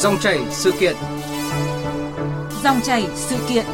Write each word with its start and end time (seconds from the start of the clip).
Dòng 0.00 0.18
chảy 0.20 0.38
sự 0.50 0.72
kiện. 0.80 0.96
Dòng 2.64 2.80
chảy 2.84 3.06
sự 3.14 3.36
kiện. 3.48 3.64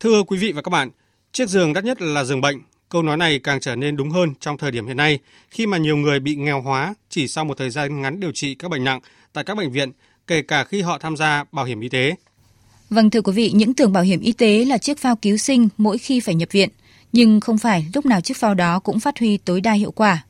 Thưa 0.00 0.22
quý 0.22 0.38
vị 0.38 0.52
và 0.52 0.62
các 0.62 0.70
bạn, 0.70 0.90
chiếc 1.32 1.48
giường 1.48 1.72
đắt 1.72 1.84
nhất 1.84 2.02
là 2.02 2.24
giường 2.24 2.40
bệnh. 2.40 2.56
Câu 2.88 3.02
nói 3.02 3.16
này 3.16 3.38
càng 3.38 3.60
trở 3.60 3.76
nên 3.76 3.96
đúng 3.96 4.10
hơn 4.10 4.34
trong 4.40 4.58
thời 4.58 4.70
điểm 4.70 4.86
hiện 4.86 4.96
nay, 4.96 5.18
khi 5.50 5.66
mà 5.66 5.78
nhiều 5.78 5.96
người 5.96 6.20
bị 6.20 6.36
nghèo 6.36 6.60
hóa 6.60 6.94
chỉ 7.08 7.28
sau 7.28 7.44
một 7.44 7.58
thời 7.58 7.70
gian 7.70 8.02
ngắn 8.02 8.20
điều 8.20 8.32
trị 8.32 8.54
các 8.54 8.70
bệnh 8.70 8.84
nặng 8.84 9.00
tại 9.32 9.44
các 9.44 9.56
bệnh 9.56 9.72
viện, 9.72 9.92
kể 10.26 10.42
cả 10.42 10.64
khi 10.64 10.80
họ 10.80 10.98
tham 10.98 11.16
gia 11.16 11.44
bảo 11.52 11.64
hiểm 11.64 11.80
y 11.80 11.88
tế. 11.88 12.14
Vâng 12.90 13.10
thưa 13.10 13.22
quý 13.22 13.32
vị, 13.32 13.50
những 13.54 13.74
tưởng 13.74 13.92
bảo 13.92 14.02
hiểm 14.02 14.20
y 14.20 14.32
tế 14.32 14.64
là 14.64 14.78
chiếc 14.78 14.98
phao 14.98 15.16
cứu 15.16 15.36
sinh 15.36 15.68
mỗi 15.76 15.98
khi 15.98 16.20
phải 16.20 16.34
nhập 16.34 16.48
viện, 16.52 16.68
nhưng 17.14 17.40
không 17.40 17.58
phải 17.58 17.86
lúc 17.94 18.06
nào 18.06 18.20
chiếc 18.20 18.36
phao 18.36 18.54
đó 18.54 18.78
cũng 18.78 19.00
phát 19.00 19.18
huy 19.18 19.36
tối 19.36 19.60
đa 19.60 19.72
hiệu 19.72 19.90
quả. 19.90 20.24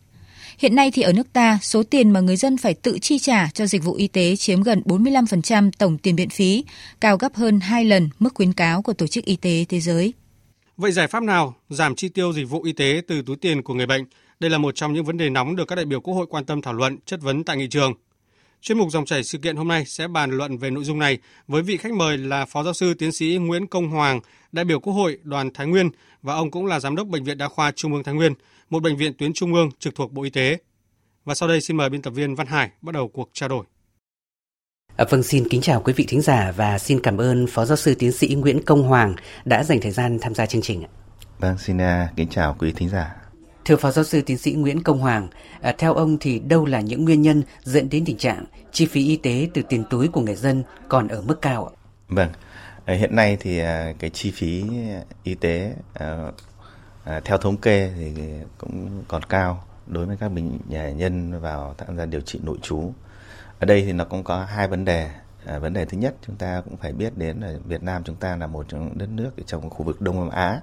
Hiện 0.58 0.74
nay 0.74 0.90
thì 0.90 1.02
ở 1.02 1.12
nước 1.12 1.32
ta, 1.32 1.58
số 1.62 1.82
tiền 1.82 2.10
mà 2.10 2.20
người 2.20 2.36
dân 2.36 2.56
phải 2.56 2.74
tự 2.74 2.98
chi 2.98 3.18
trả 3.18 3.50
cho 3.54 3.66
dịch 3.66 3.84
vụ 3.84 3.94
y 3.94 4.08
tế 4.08 4.36
chiếm 4.36 4.62
gần 4.62 4.82
45% 4.84 5.70
tổng 5.78 5.98
tiền 5.98 6.16
viện 6.16 6.28
phí, 6.28 6.64
cao 7.00 7.16
gấp 7.16 7.34
hơn 7.34 7.60
2 7.60 7.84
lần 7.84 8.08
mức 8.18 8.34
khuyến 8.34 8.52
cáo 8.52 8.82
của 8.82 8.92
Tổ 8.92 9.06
chức 9.06 9.24
Y 9.24 9.36
tế 9.36 9.64
Thế 9.68 9.80
giới. 9.80 10.12
Vậy 10.76 10.92
giải 10.92 11.06
pháp 11.06 11.22
nào 11.22 11.54
giảm 11.68 11.94
chi 11.94 12.08
tiêu 12.08 12.32
dịch 12.32 12.48
vụ 12.50 12.62
y 12.62 12.72
tế 12.72 13.00
từ 13.08 13.22
túi 13.26 13.36
tiền 13.36 13.62
của 13.62 13.74
người 13.74 13.86
bệnh? 13.86 14.04
Đây 14.40 14.50
là 14.50 14.58
một 14.58 14.74
trong 14.74 14.92
những 14.92 15.04
vấn 15.04 15.16
đề 15.16 15.30
nóng 15.30 15.56
được 15.56 15.64
các 15.68 15.76
đại 15.76 15.84
biểu 15.84 16.00
Quốc 16.00 16.14
hội 16.14 16.26
quan 16.30 16.44
tâm 16.44 16.62
thảo 16.62 16.74
luận, 16.74 16.98
chất 17.06 17.22
vấn 17.22 17.44
tại 17.44 17.56
nghị 17.56 17.68
trường. 17.68 17.92
Chuyên 18.64 18.78
mục 18.78 18.90
dòng 18.90 19.04
chảy 19.04 19.24
sự 19.24 19.38
kiện 19.38 19.56
hôm 19.56 19.68
nay 19.68 19.84
sẽ 19.86 20.08
bàn 20.08 20.30
luận 20.30 20.58
về 20.58 20.70
nội 20.70 20.84
dung 20.84 20.98
này 20.98 21.18
với 21.48 21.62
vị 21.62 21.76
khách 21.76 21.92
mời 21.92 22.18
là 22.18 22.44
Phó 22.44 22.62
giáo 22.62 22.74
sư 22.74 22.94
tiến 22.94 23.12
sĩ 23.12 23.36
Nguyễn 23.40 23.66
Công 23.66 23.90
Hoàng, 23.90 24.20
đại 24.52 24.64
biểu 24.64 24.80
Quốc 24.80 24.92
hội 24.92 25.18
đoàn 25.22 25.50
Thái 25.54 25.66
Nguyên 25.66 25.90
và 26.22 26.34
ông 26.34 26.50
cũng 26.50 26.66
là 26.66 26.80
giám 26.80 26.96
đốc 26.96 27.06
bệnh 27.06 27.24
viện 27.24 27.38
đa 27.38 27.48
khoa 27.48 27.72
Trung 27.72 27.92
ương 27.92 28.02
Thái 28.02 28.14
Nguyên, 28.14 28.34
một 28.70 28.82
bệnh 28.82 28.96
viện 28.96 29.12
tuyến 29.18 29.32
trung 29.32 29.54
ương 29.54 29.70
trực 29.78 29.94
thuộc 29.94 30.12
Bộ 30.12 30.22
Y 30.22 30.30
tế. 30.30 30.58
Và 31.24 31.34
sau 31.34 31.48
đây 31.48 31.60
xin 31.60 31.76
mời 31.76 31.90
biên 31.90 32.02
tập 32.02 32.10
viên 32.10 32.34
Văn 32.34 32.46
Hải 32.46 32.70
bắt 32.82 32.94
đầu 32.94 33.08
cuộc 33.08 33.30
trao 33.32 33.48
đổi. 33.48 33.64
À, 34.96 35.04
vâng, 35.10 35.22
xin 35.22 35.48
kính 35.48 35.60
chào 35.60 35.80
quý 35.80 35.92
vị 35.92 36.04
thính 36.08 36.20
giả 36.20 36.52
và 36.56 36.78
xin 36.78 37.00
cảm 37.00 37.18
ơn 37.18 37.46
Phó 37.46 37.64
Giáo 37.64 37.76
sư 37.76 37.94
Tiến 37.94 38.12
sĩ 38.12 38.28
Nguyễn 38.28 38.64
Công 38.64 38.82
Hoàng 38.82 39.14
đã 39.44 39.64
dành 39.64 39.80
thời 39.80 39.92
gian 39.92 40.18
tham 40.20 40.34
gia 40.34 40.46
chương 40.46 40.62
trình. 40.62 40.82
Vâng, 41.38 41.58
xin 41.58 41.76
uh, 41.76 42.16
kính 42.16 42.28
chào 42.28 42.56
quý 42.58 42.72
thính 42.76 42.88
giả. 42.88 43.23
Thưa 43.64 43.76
Phó 43.76 43.90
Giáo 43.90 44.04
sư 44.04 44.22
Tiến 44.26 44.38
sĩ 44.38 44.52
Nguyễn 44.52 44.82
Công 44.82 44.98
Hoàng, 44.98 45.28
à, 45.60 45.74
theo 45.78 45.94
ông 45.94 46.18
thì 46.20 46.38
đâu 46.38 46.66
là 46.66 46.80
những 46.80 47.04
nguyên 47.04 47.22
nhân 47.22 47.42
dẫn 47.62 47.88
đến 47.88 48.04
tình 48.04 48.16
trạng 48.16 48.44
chi 48.72 48.86
phí 48.86 49.08
y 49.08 49.16
tế 49.16 49.48
từ 49.54 49.62
tiền 49.68 49.84
túi 49.90 50.08
của 50.08 50.20
người 50.20 50.34
dân 50.34 50.62
còn 50.88 51.08
ở 51.08 51.22
mức 51.22 51.42
cao 51.42 51.66
ạ? 51.66 51.72
Vâng, 52.08 52.28
à, 52.84 52.94
hiện 52.94 53.16
nay 53.16 53.36
thì 53.40 53.58
à, 53.58 53.92
cái 53.98 54.10
chi 54.10 54.30
phí 54.30 54.64
y 55.22 55.34
tế 55.34 55.72
theo 57.24 57.38
thống 57.38 57.56
kê 57.56 57.92
thì 57.96 58.12
cũng 58.58 59.04
còn 59.08 59.22
cao 59.22 59.64
đối 59.86 60.06
với 60.06 60.16
các 60.16 60.28
bệnh 60.28 60.58
nhân 60.96 61.40
vào 61.40 61.74
tham 61.78 61.96
gia 61.96 62.06
điều 62.06 62.20
trị 62.20 62.40
nội 62.42 62.58
trú. 62.62 62.92
Ở 63.58 63.66
đây 63.66 63.82
thì 63.86 63.92
nó 63.92 64.04
cũng 64.04 64.24
có 64.24 64.44
hai 64.44 64.68
vấn 64.68 64.84
đề. 64.84 65.10
À, 65.46 65.58
vấn 65.58 65.72
đề 65.72 65.84
thứ 65.84 65.98
nhất 65.98 66.14
chúng 66.26 66.36
ta 66.36 66.62
cũng 66.64 66.76
phải 66.76 66.92
biết 66.92 67.18
đến 67.18 67.40
là 67.40 67.52
Việt 67.64 67.82
Nam 67.82 68.04
chúng 68.04 68.16
ta 68.16 68.36
là 68.36 68.46
một 68.46 68.66
trong 68.68 68.98
đất 68.98 69.08
nước 69.08 69.30
trong 69.46 69.70
khu 69.70 69.84
vực 69.84 70.00
Đông 70.00 70.20
Nam 70.20 70.28
Á 70.28 70.60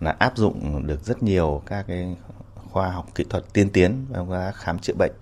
là 0.00 0.16
áp 0.18 0.36
dụng 0.36 0.86
được 0.86 1.04
rất 1.04 1.22
nhiều 1.22 1.62
các 1.66 1.84
cái 1.88 2.16
khoa 2.72 2.90
học 2.90 3.06
kỹ 3.14 3.24
thuật 3.30 3.44
tiên 3.52 3.70
tiến 3.70 4.06
và 4.10 4.52
khám 4.52 4.78
chữa 4.78 4.94
bệnh 4.94 5.12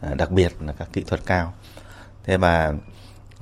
à, 0.00 0.14
đặc 0.14 0.30
biệt 0.30 0.52
là 0.60 0.72
các 0.72 0.88
kỹ 0.92 1.02
thuật 1.06 1.20
cao. 1.26 1.52
Thế 2.24 2.36
mà 2.36 2.72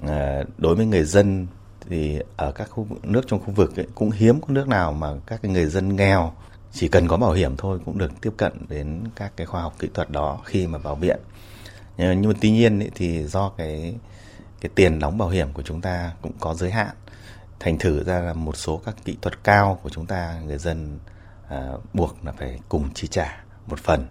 à, 0.09 0.43
đối 0.59 0.75
với 0.75 0.87
người 0.87 1.05
dân 1.05 1.47
thì 1.89 2.19
ở 2.37 2.53
các 2.53 2.71
khu 2.71 2.87
nước 3.03 3.25
trong 3.27 3.41
khu 3.41 3.53
vực 3.53 3.77
ấy, 3.77 3.87
cũng 3.95 4.11
hiếm 4.11 4.41
có 4.41 4.47
nước 4.49 4.69
nào 4.69 4.93
mà 4.93 5.09
các 5.27 5.43
cái 5.43 5.53
người 5.53 5.67
dân 5.67 5.97
nghèo 5.97 6.33
chỉ 6.73 6.89
cần 6.89 7.09
có 7.09 7.17
bảo 7.17 7.33
hiểm 7.33 7.57
thôi 7.57 7.79
cũng 7.85 7.99
được 7.99 8.13
tiếp 8.21 8.33
cận 8.37 8.53
đến 8.69 9.05
các 9.17 9.33
cái 9.37 9.47
khoa 9.47 9.63
học 9.63 9.75
kỹ 9.79 9.89
thuật 9.95 10.11
đó 10.11 10.41
khi 10.45 10.67
mà 10.67 10.79
vào 10.79 10.95
viện. 10.95 11.19
Nhưng 11.97 12.29
mà 12.29 12.35
tuy 12.41 12.51
nhiên 12.51 12.83
ấy, 12.83 12.91
thì 12.95 13.25
do 13.25 13.49
cái 13.49 13.95
cái 14.61 14.71
tiền 14.75 14.99
đóng 14.99 15.19
bảo 15.19 15.29
hiểm 15.29 15.53
của 15.53 15.63
chúng 15.63 15.81
ta 15.81 16.13
cũng 16.23 16.33
có 16.41 16.55
giới 16.55 16.71
hạn 16.71 16.91
thành 17.61 17.79
thử 17.79 18.05
ra 18.05 18.21
là 18.21 18.33
một 18.33 18.57
số 18.57 18.77
các 18.77 18.95
kỹ 19.05 19.17
thuật 19.23 19.45
cao 19.45 19.79
của 19.83 19.91
chúng 19.91 20.07
ta 20.07 20.41
người 20.45 20.59
dân 20.59 20.99
à, 21.49 21.73
buộc 21.93 22.25
là 22.25 22.33
phải 22.33 22.59
cùng 22.69 22.95
chi 22.95 23.09
trả 23.09 23.45
một 23.67 23.79
phần. 23.79 24.07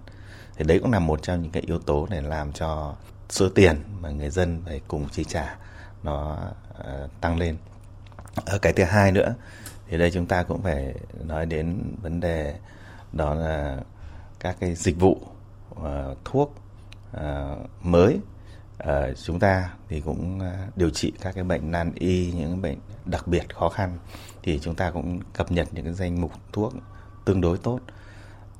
Thì 0.57 0.63
đấy 0.63 0.79
cũng 0.79 0.91
là 0.91 0.99
một 0.99 1.23
trong 1.23 1.41
những 1.41 1.51
cái 1.51 1.63
yếu 1.67 1.79
tố 1.79 2.07
để 2.09 2.21
làm 2.21 2.53
cho 2.53 2.95
số 3.29 3.49
tiền 3.49 3.83
mà 3.99 4.09
người 4.09 4.29
dân 4.29 4.61
phải 4.65 4.81
cùng 4.87 5.09
chi 5.09 5.23
trả 5.23 5.57
nó 6.03 6.37
à, 6.85 7.07
tăng 7.21 7.37
lên. 7.37 7.57
Ở 8.45 8.57
cái 8.57 8.73
thứ 8.73 8.83
hai 8.83 9.11
nữa 9.11 9.33
thì 9.87 9.97
đây 9.97 10.11
chúng 10.11 10.25
ta 10.25 10.43
cũng 10.43 10.61
phải 10.61 10.93
nói 11.23 11.45
đến 11.45 11.95
vấn 12.01 12.19
đề 12.19 12.55
đó 13.11 13.33
là 13.33 13.77
các 14.39 14.57
cái 14.59 14.75
dịch 14.75 14.99
vụ 14.99 15.21
uh, 15.71 15.85
thuốc 16.25 16.55
uh, 17.17 17.21
mới 17.81 18.19
uh, 18.83 19.17
chúng 19.23 19.39
ta 19.39 19.73
thì 19.89 20.01
cũng 20.01 20.39
uh, 20.39 20.77
điều 20.77 20.89
trị 20.89 21.11
các 21.21 21.35
cái 21.35 21.43
bệnh 21.43 21.71
nan 21.71 21.91
y 21.95 22.31
những 22.31 22.61
bệnh 22.61 22.77
đặc 23.05 23.27
biệt 23.27 23.55
khó 23.55 23.69
khăn 23.69 23.97
thì 24.43 24.59
chúng 24.59 24.75
ta 24.75 24.91
cũng 24.91 25.19
cập 25.33 25.51
nhật 25.51 25.67
những 25.71 25.85
cái 25.85 25.93
danh 25.93 26.21
mục 26.21 26.31
thuốc 26.53 26.73
tương 27.25 27.41
đối 27.41 27.57
tốt. 27.57 27.79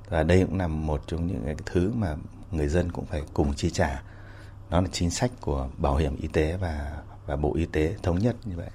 Và 0.10 0.24
đây 0.24 0.46
cũng 0.46 0.58
là 0.58 0.68
một 0.68 1.02
trong 1.08 1.28
những 1.28 1.42
cái 1.46 1.56
thứ 1.66 1.92
mà 1.96 2.16
người 2.52 2.68
dân 2.68 2.92
cũng 2.92 3.06
phải 3.06 3.22
cùng 3.34 3.54
chi 3.54 3.70
trả. 3.70 4.04
Nó 4.70 4.82
là 4.82 4.88
chính 4.92 5.10
sách 5.10 5.32
của 5.42 5.70
bảo 5.78 5.96
hiểm 5.96 6.16
y 6.22 6.28
tế 6.28 6.58
và 6.58 7.02
và 7.26 7.36
bộ 7.36 7.56
y 7.56 7.66
tế 7.66 7.96
thống 8.04 8.20
nhất 8.20 8.36
như 8.46 8.56
vậy 8.58 8.70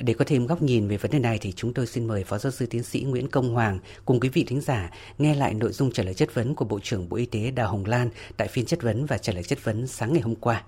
để 0.00 0.14
có 0.14 0.24
thêm 0.24 0.46
góc 0.46 0.62
nhìn 0.62 0.88
về 0.88 0.96
vấn 0.96 1.10
đề 1.10 1.18
này 1.18 1.38
thì 1.38 1.52
chúng 1.52 1.74
tôi 1.74 1.86
xin 1.86 2.06
mời 2.06 2.24
Phó 2.24 2.38
Giáo 2.38 2.52
sư 2.52 2.66
Tiến 2.66 2.82
sĩ 2.82 3.00
Nguyễn 3.00 3.28
Công 3.28 3.54
Hoàng 3.54 3.78
cùng 4.04 4.20
quý 4.20 4.28
vị 4.28 4.44
thính 4.48 4.60
giả 4.60 4.90
nghe 5.18 5.34
lại 5.34 5.54
nội 5.54 5.72
dung 5.72 5.92
trả 5.92 6.02
lời 6.02 6.14
chất 6.14 6.34
vấn 6.34 6.54
của 6.54 6.64
Bộ 6.64 6.78
trưởng 6.82 7.08
Bộ 7.08 7.16
Y 7.16 7.26
tế 7.26 7.50
Đào 7.50 7.68
Hồng 7.68 7.84
Lan 7.86 8.10
tại 8.36 8.48
phiên 8.48 8.66
chất 8.66 8.82
vấn 8.82 9.06
và 9.06 9.18
trả 9.18 9.32
lời 9.32 9.42
chất 9.42 9.64
vấn 9.64 9.86
sáng 9.86 10.12
ngày 10.12 10.22
hôm 10.22 10.34
qua. 10.34 10.62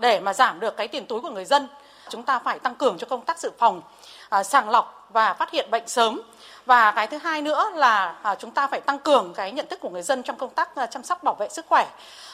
Để 0.00 0.20
mà 0.20 0.34
giảm 0.34 0.60
được 0.60 0.74
cái 0.76 0.88
tiền 0.88 1.06
túi 1.08 1.20
của 1.20 1.30
người 1.30 1.44
dân, 1.44 1.68
chúng 2.10 2.22
ta 2.22 2.38
phải 2.38 2.58
tăng 2.58 2.74
cường 2.74 2.98
cho 2.98 3.06
công 3.06 3.24
tác 3.24 3.40
dự 3.40 3.50
phòng, 3.58 3.82
À, 4.28 4.42
sàng 4.42 4.70
lọc 4.70 5.08
và 5.10 5.34
phát 5.34 5.50
hiện 5.50 5.70
bệnh 5.70 5.88
sớm. 5.88 6.20
Và 6.66 6.92
cái 6.92 7.06
thứ 7.06 7.18
hai 7.18 7.42
nữa 7.42 7.70
là 7.74 8.14
à, 8.22 8.34
chúng 8.34 8.50
ta 8.50 8.66
phải 8.66 8.80
tăng 8.80 8.98
cường 8.98 9.34
cái 9.34 9.52
nhận 9.52 9.66
thức 9.66 9.80
của 9.80 9.90
người 9.90 10.02
dân 10.02 10.22
trong 10.22 10.36
công 10.36 10.50
tác 10.50 10.76
à, 10.76 10.86
chăm 10.86 11.02
sóc 11.02 11.22
bảo 11.22 11.34
vệ 11.34 11.48
sức 11.48 11.66
khỏe. 11.68 11.86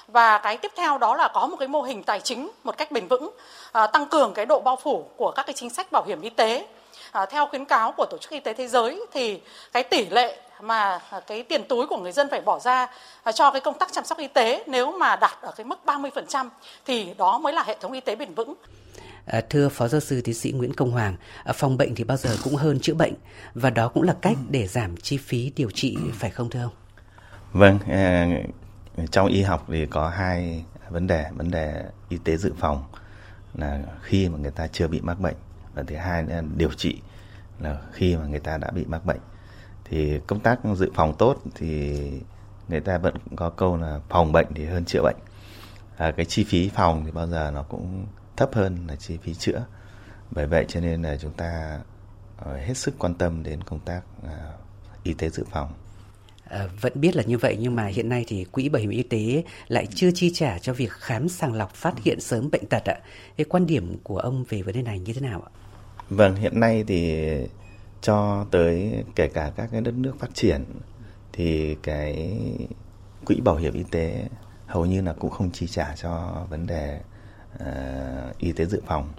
Và 0.08 0.38
cái 0.38 0.56
tiếp 0.56 0.72
theo 0.76 0.98
đó 0.98 1.16
là 1.16 1.28
có 1.34 1.46
một 1.46 1.56
cái 1.58 1.68
mô 1.68 1.82
hình 1.82 2.02
tài 2.02 2.20
chính 2.20 2.50
một 2.64 2.76
cách 2.76 2.92
bền 2.92 3.08
vững 3.08 3.30
à, 3.72 3.86
tăng 3.86 4.06
cường 4.06 4.34
cái 4.34 4.46
độ 4.46 4.60
bao 4.60 4.76
phủ 4.76 5.08
của 5.16 5.30
các 5.30 5.46
cái 5.46 5.54
chính 5.54 5.70
sách 5.70 5.92
bảo 5.92 6.04
hiểm 6.06 6.20
y 6.20 6.30
tế. 6.30 6.66
À, 7.12 7.26
theo 7.26 7.46
khuyến 7.46 7.64
cáo 7.64 7.92
của 7.92 8.06
tổ 8.10 8.18
chức 8.18 8.30
y 8.30 8.40
tế 8.40 8.52
thế 8.52 8.68
giới 8.68 9.06
thì 9.12 9.40
cái 9.72 9.82
tỷ 9.82 10.06
lệ 10.06 10.36
mà 10.60 11.00
à, 11.10 11.20
cái 11.20 11.42
tiền 11.42 11.64
túi 11.68 11.86
của 11.86 11.96
người 11.96 12.12
dân 12.12 12.28
phải 12.30 12.40
bỏ 12.40 12.58
ra 12.58 12.86
cho 13.34 13.50
cái 13.50 13.60
công 13.60 13.78
tác 13.78 13.92
chăm 13.92 14.04
sóc 14.04 14.18
y 14.18 14.28
tế 14.28 14.64
nếu 14.66 14.92
mà 14.92 15.16
đạt 15.16 15.38
ở 15.40 15.52
cái 15.56 15.64
mức 15.64 15.78
30% 15.86 16.48
thì 16.84 17.14
đó 17.18 17.38
mới 17.38 17.52
là 17.52 17.62
hệ 17.62 17.76
thống 17.80 17.92
y 17.92 18.00
tế 18.00 18.14
bền 18.14 18.34
vững. 18.34 18.54
À, 19.26 19.40
thưa 19.50 19.68
Phó 19.68 19.88
Giáo 19.88 20.00
sư 20.00 20.20
Tiến 20.20 20.34
sĩ 20.34 20.52
Nguyễn 20.52 20.74
Công 20.74 20.90
Hoàng, 20.90 21.16
à, 21.44 21.52
phòng 21.52 21.76
bệnh 21.76 21.94
thì 21.94 22.04
bao 22.04 22.16
giờ 22.16 22.36
cũng 22.44 22.54
hơn 22.54 22.80
chữa 22.80 22.94
bệnh 22.94 23.14
và 23.54 23.70
đó 23.70 23.88
cũng 23.88 24.02
là 24.02 24.16
cách 24.22 24.36
để 24.50 24.66
giảm 24.66 24.96
chi 24.96 25.16
phí 25.16 25.52
điều 25.56 25.70
trị 25.70 25.98
phải 26.12 26.30
không 26.30 26.50
thưa 26.50 26.62
ông? 26.62 26.72
Vâng, 27.52 27.78
à, 27.88 28.28
trong 29.10 29.26
y 29.26 29.42
học 29.42 29.64
thì 29.68 29.86
có 29.86 30.08
hai 30.08 30.64
vấn 30.88 31.06
đề, 31.06 31.26
vấn 31.36 31.50
đề 31.50 31.84
y 32.08 32.18
tế 32.24 32.36
dự 32.36 32.52
phòng 32.58 32.84
là 33.54 33.82
khi 34.02 34.28
mà 34.28 34.38
người 34.38 34.50
ta 34.50 34.66
chưa 34.66 34.88
bị 34.88 35.00
mắc 35.00 35.20
bệnh 35.20 35.36
và 35.74 35.82
thứ 35.82 35.96
hai 35.96 36.24
là 36.24 36.42
điều 36.56 36.72
trị 36.72 37.00
là 37.60 37.78
khi 37.92 38.16
mà 38.16 38.26
người 38.26 38.40
ta 38.40 38.58
đã 38.58 38.70
bị 38.70 38.84
mắc 38.84 39.06
bệnh. 39.06 39.20
Thì 39.84 40.20
công 40.26 40.40
tác 40.40 40.58
dự 40.76 40.90
phòng 40.94 41.14
tốt 41.18 41.42
thì 41.54 41.98
người 42.68 42.80
ta 42.80 42.98
vẫn 42.98 43.14
có 43.36 43.50
câu 43.50 43.76
là 43.76 44.00
phòng 44.08 44.32
bệnh 44.32 44.46
thì 44.54 44.64
hơn 44.64 44.84
chữa 44.84 45.02
bệnh. 45.02 45.16
À, 45.96 46.10
cái 46.10 46.26
chi 46.26 46.44
phí 46.44 46.68
phòng 46.68 47.02
thì 47.04 47.10
bao 47.10 47.26
giờ 47.26 47.50
nó 47.54 47.62
cũng 47.62 48.06
thấp 48.36 48.50
hơn 48.54 48.86
là 48.88 48.96
chi 48.96 49.18
phí 49.22 49.34
chữa 49.34 49.64
bởi 50.30 50.46
vậy 50.46 50.64
cho 50.68 50.80
nên 50.80 51.02
là 51.02 51.16
chúng 51.16 51.32
ta 51.32 51.80
ờ, 52.36 52.56
hết 52.56 52.74
sức 52.74 52.94
quan 52.98 53.14
tâm 53.14 53.42
đến 53.42 53.62
công 53.62 53.80
tác 53.80 54.00
à, 54.26 54.52
y 55.02 55.14
tế 55.14 55.28
dự 55.28 55.44
phòng 55.50 55.72
À, 56.44 56.68
vẫn 56.80 56.92
biết 57.00 57.16
là 57.16 57.22
như 57.22 57.38
vậy 57.38 57.56
nhưng 57.60 57.76
mà 57.76 57.86
hiện 57.86 58.08
nay 58.08 58.24
thì 58.28 58.44
quỹ 58.44 58.68
bảo 58.68 58.80
hiểm 58.80 58.90
y 58.90 59.02
tế 59.02 59.44
lại 59.68 59.86
chưa 59.94 60.10
chi 60.14 60.30
trả 60.34 60.58
cho 60.58 60.72
việc 60.72 60.90
khám 60.90 61.28
sàng 61.28 61.52
lọc 61.52 61.74
phát 61.74 61.94
hiện 62.04 62.20
sớm 62.20 62.50
bệnh 62.52 62.66
tật 62.66 62.84
ạ. 62.84 62.96
Cái 63.36 63.44
quan 63.44 63.66
điểm 63.66 63.96
của 64.02 64.18
ông 64.18 64.44
về 64.48 64.62
vấn 64.62 64.74
đề 64.74 64.82
này 64.82 64.98
như 64.98 65.12
thế 65.12 65.20
nào 65.20 65.42
ạ? 65.46 65.50
Vâng, 66.08 66.36
hiện 66.36 66.60
nay 66.60 66.84
thì 66.86 67.22
cho 68.00 68.46
tới 68.50 69.04
kể 69.16 69.28
cả 69.28 69.52
các 69.56 69.68
cái 69.72 69.80
đất 69.80 69.94
nước 69.94 70.14
phát 70.18 70.34
triển 70.34 70.64
thì 71.32 71.76
cái 71.82 72.38
quỹ 73.26 73.40
bảo 73.40 73.56
hiểm 73.56 73.74
y 73.74 73.84
tế 73.90 74.28
hầu 74.66 74.86
như 74.86 75.02
là 75.02 75.12
cũng 75.12 75.30
không 75.30 75.50
chi 75.50 75.66
trả 75.66 75.96
cho 75.96 76.42
vấn 76.50 76.66
đề 76.66 77.00
uh, 77.62 78.38
y 78.38 78.52
tế 78.52 78.64
dự 78.64 78.82
phòng. 78.86 79.12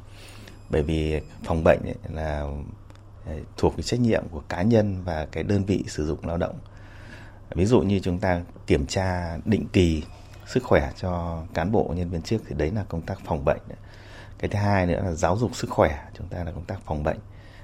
Bởi 0.70 0.84
vì 0.84 1.22
phòng 1.44 1.64
bệnh 1.64 1.80
ấy 1.84 1.96
là 2.14 2.48
ờ, 3.26 3.34
thuộc 3.58 3.74
cái 3.78 3.84
trách 3.84 4.00
nhiệm 4.00 4.24
của 4.32 4.42
cá 4.50 4.62
nhân 4.62 5.04
và 5.04 5.28
cái 5.32 5.44
đơn 5.44 5.66
vị 5.66 5.84
sử 5.88 6.06
dụng 6.06 6.26
lao 6.28 6.38
động. 6.38 6.60
Ví 7.56 7.66
dụ 7.66 7.82
như 7.82 8.00
chúng 8.00 8.20
ta 8.20 8.42
kiểm 8.68 8.86
tra 8.86 9.38
định 9.46 9.68
kỳ 9.74 10.04
sức 10.46 10.64
khỏe 10.64 10.92
cho 10.96 11.44
cán 11.54 11.72
bộ 11.72 11.94
nhân 11.96 12.10
viên 12.10 12.22
trước 12.22 12.38
thì 12.48 12.56
đấy 12.56 12.72
là 12.72 12.84
công 12.90 13.02
tác 13.02 13.20
phòng 13.26 13.46
bệnh. 13.46 13.62
Cái 14.40 14.50
thứ 14.50 14.60
hai 14.60 14.86
nữa 14.86 15.02
là 15.06 15.12
giáo 15.12 15.38
dục 15.38 15.56
sức 15.56 15.70
khỏe 15.70 16.06
chúng 16.14 16.28
ta 16.28 16.44
là 16.44 16.52
công 16.52 16.66
tác 16.66 16.82
phòng 16.86 17.04
bệnh. 17.04 17.18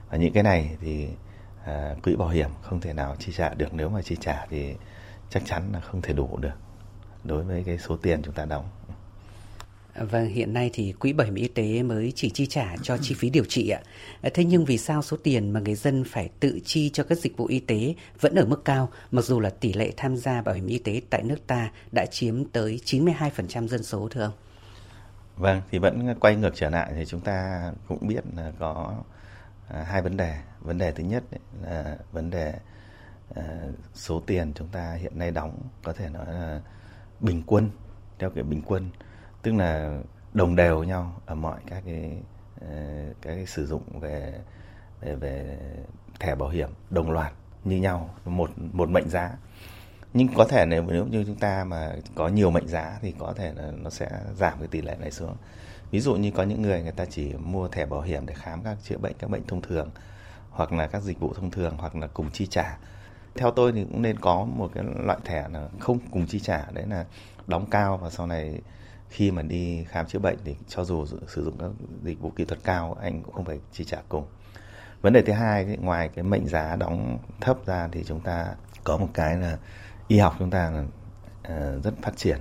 Và 0.09 0.17
những 0.17 0.33
cái 0.33 0.43
này 0.43 0.77
thì 0.81 1.07
à, 1.65 1.95
quỹ 2.03 2.15
bảo 2.15 2.29
hiểm 2.29 2.49
không 2.61 2.81
thể 2.81 2.93
nào 2.93 3.15
chi 3.19 3.31
trả 3.37 3.53
được. 3.53 3.73
Nếu 3.73 3.89
mà 3.89 4.01
chi 4.01 4.17
trả 4.19 4.45
thì 4.49 4.75
chắc 5.29 5.43
chắn 5.45 5.69
là 5.73 5.79
không 5.79 6.01
thể 6.01 6.13
đủ 6.13 6.37
được 6.37 6.55
đối 7.23 7.43
với 7.43 7.63
cái 7.63 7.77
số 7.77 7.97
tiền 7.97 8.21
chúng 8.23 8.33
ta 8.33 8.45
đóng. 8.45 8.65
Ờ, 9.93 10.05
vâng, 10.05 10.25
hiện 10.27 10.53
nay 10.53 10.69
thì 10.73 10.91
quỹ 10.91 11.13
bảo 11.13 11.25
hiểm 11.25 11.35
y 11.35 11.47
tế 11.47 11.83
mới 11.83 12.13
chỉ 12.15 12.29
chi 12.29 12.45
trả 12.45 12.75
cho 12.81 12.97
chi 12.97 13.15
phí 13.15 13.29
điều 13.29 13.45
trị 13.45 13.69
ạ. 13.69 13.81
Ờ, 14.21 14.29
thế 14.33 14.43
nhưng 14.43 14.65
vì 14.65 14.77
sao 14.77 15.01
số 15.01 15.17
tiền 15.23 15.51
mà 15.51 15.59
người 15.59 15.75
dân 15.75 16.03
phải 16.03 16.29
tự 16.39 16.59
chi 16.65 16.89
cho 16.89 17.03
các 17.03 17.17
dịch 17.17 17.37
vụ 17.37 17.45
y 17.45 17.59
tế 17.59 17.95
vẫn 18.21 18.35
ở 18.35 18.45
mức 18.45 18.65
cao, 18.65 18.89
mặc 19.11 19.21
dù 19.21 19.39
là 19.39 19.49
tỷ 19.49 19.73
lệ 19.73 19.91
tham 19.97 20.17
gia 20.17 20.41
bảo 20.41 20.55
hiểm 20.55 20.67
y 20.67 20.77
tế 20.77 21.01
tại 21.09 21.23
nước 21.23 21.47
ta 21.47 21.71
đã 21.91 22.05
chiếm 22.11 22.45
tới 22.45 22.79
92% 22.85 23.67
dân 23.67 23.83
số 23.83 24.07
thưa 24.11 24.21
ông? 24.21 24.33
Vâng, 25.35 25.61
thì 25.71 25.77
vẫn 25.77 26.15
quay 26.19 26.35
ngược 26.35 26.55
trở 26.55 26.69
lại 26.69 26.91
thì 26.95 27.05
chúng 27.05 27.21
ta 27.21 27.71
cũng 27.87 28.07
biết 28.07 28.23
là 28.35 28.51
có 28.59 29.03
à, 29.67 29.83
hai 29.83 30.01
vấn 30.01 30.17
đề. 30.17 30.37
Vấn 30.59 30.77
đề 30.77 30.91
thứ 30.91 31.03
nhất 31.03 31.23
là 31.63 31.97
vấn 32.11 32.29
đề 32.29 32.53
à, 33.35 33.43
số 33.93 34.19
tiền 34.19 34.51
chúng 34.55 34.67
ta 34.67 34.93
hiện 34.93 35.19
nay 35.19 35.31
đóng 35.31 35.57
có 35.83 35.93
thể 35.93 36.09
nói 36.09 36.25
là 36.27 36.61
bình 37.19 37.43
quân 37.45 37.69
theo 38.19 38.29
kiểu 38.29 38.43
bình 38.43 38.61
quân 38.65 38.89
tức 39.41 39.53
là 39.55 39.99
đồng 40.33 40.55
đều 40.55 40.83
nhau 40.83 41.21
ở 41.25 41.35
mọi 41.35 41.59
các 41.67 41.83
cái 41.85 42.11
ờ, 42.61 42.67
các 43.21 43.35
cái 43.35 43.45
sử 43.45 43.65
dụng 43.67 43.99
về 43.99 44.33
về 45.01 45.15
về 45.15 45.57
thẻ 46.19 46.35
bảo 46.35 46.49
hiểm 46.49 46.69
đồng 46.89 47.11
loạt 47.11 47.33
như 47.63 47.77
nhau, 47.77 48.09
một 48.25 48.49
một 48.73 48.89
mệnh 48.89 49.09
giá. 49.09 49.31
Nhưng 50.13 50.27
có 50.35 50.45
thể 50.45 50.65
nếu 50.65 50.83
nếu 50.87 51.05
như 51.05 51.23
chúng 51.23 51.35
ta 51.35 51.63
mà 51.63 51.91
có 52.15 52.27
nhiều 52.27 52.51
mệnh 52.51 52.67
giá 52.67 52.99
thì 53.01 53.13
có 53.19 53.33
thể 53.33 53.53
là 53.53 53.71
nó 53.71 53.89
sẽ 53.89 54.09
giảm 54.35 54.59
cái 54.59 54.67
tỷ 54.67 54.81
lệ 54.81 54.95
này 54.99 55.11
xuống. 55.11 55.35
Ví 55.91 55.99
dụ 55.99 56.15
như 56.15 56.31
có 56.31 56.43
những 56.43 56.61
người 56.61 56.83
người 56.83 56.91
ta 56.91 57.05
chỉ 57.05 57.33
mua 57.33 57.67
thẻ 57.67 57.85
bảo 57.85 58.01
hiểm 58.01 58.25
để 58.25 58.33
khám 58.33 58.63
các 58.63 58.77
chữa 58.83 58.97
bệnh, 58.97 59.13
các 59.19 59.29
bệnh 59.29 59.47
thông 59.47 59.61
thường, 59.61 59.89
hoặc 60.49 60.73
là 60.73 60.87
các 60.87 61.01
dịch 61.01 61.19
vụ 61.19 61.33
thông 61.33 61.51
thường, 61.51 61.75
hoặc 61.77 61.95
là 61.95 62.07
cùng 62.07 62.31
chi 62.31 62.47
trả. 62.47 62.77
Theo 63.35 63.51
tôi 63.51 63.71
thì 63.71 63.83
cũng 63.83 64.01
nên 64.01 64.19
có 64.19 64.43
một 64.43 64.71
cái 64.73 64.83
loại 65.05 65.19
thẻ 65.25 65.47
là 65.49 65.67
không 65.79 65.99
cùng 66.11 66.27
chi 66.27 66.39
trả, 66.39 66.65
đấy 66.71 66.85
là 66.89 67.05
đóng 67.47 67.65
cao 67.71 67.97
và 67.97 68.09
sau 68.09 68.27
này 68.27 68.61
khi 69.11 69.31
mà 69.31 69.41
đi 69.41 69.85
khám 69.89 70.05
chữa 70.05 70.19
bệnh 70.19 70.37
thì 70.45 70.55
cho 70.67 70.83
dù 70.83 71.05
sử 71.05 71.43
dụng 71.43 71.57
các 71.59 71.69
dịch 72.03 72.19
vụ 72.19 72.29
kỹ 72.29 72.45
thuật 72.45 72.59
cao 72.63 72.97
anh 73.01 73.23
cũng 73.23 73.33
không 73.33 73.45
phải 73.45 73.59
chi 73.71 73.83
trả 73.83 73.97
cùng. 74.09 74.25
Vấn 75.01 75.13
đề 75.13 75.21
thứ 75.21 75.33
hai 75.33 75.65
ngoài 75.65 76.09
cái 76.15 76.23
mệnh 76.23 76.47
giá 76.47 76.75
đóng 76.75 77.19
thấp 77.41 77.57
ra 77.65 77.89
thì 77.91 78.03
chúng 78.03 78.19
ta 78.19 78.47
có 78.83 78.97
một 78.97 79.07
cái 79.13 79.37
là 79.37 79.57
y 80.07 80.17
học 80.17 80.35
chúng 80.39 80.49
ta 80.49 80.69
là 80.71 80.83
ờ, 81.43 81.79
rất 81.83 81.93
phát 82.01 82.17
triển. 82.17 82.37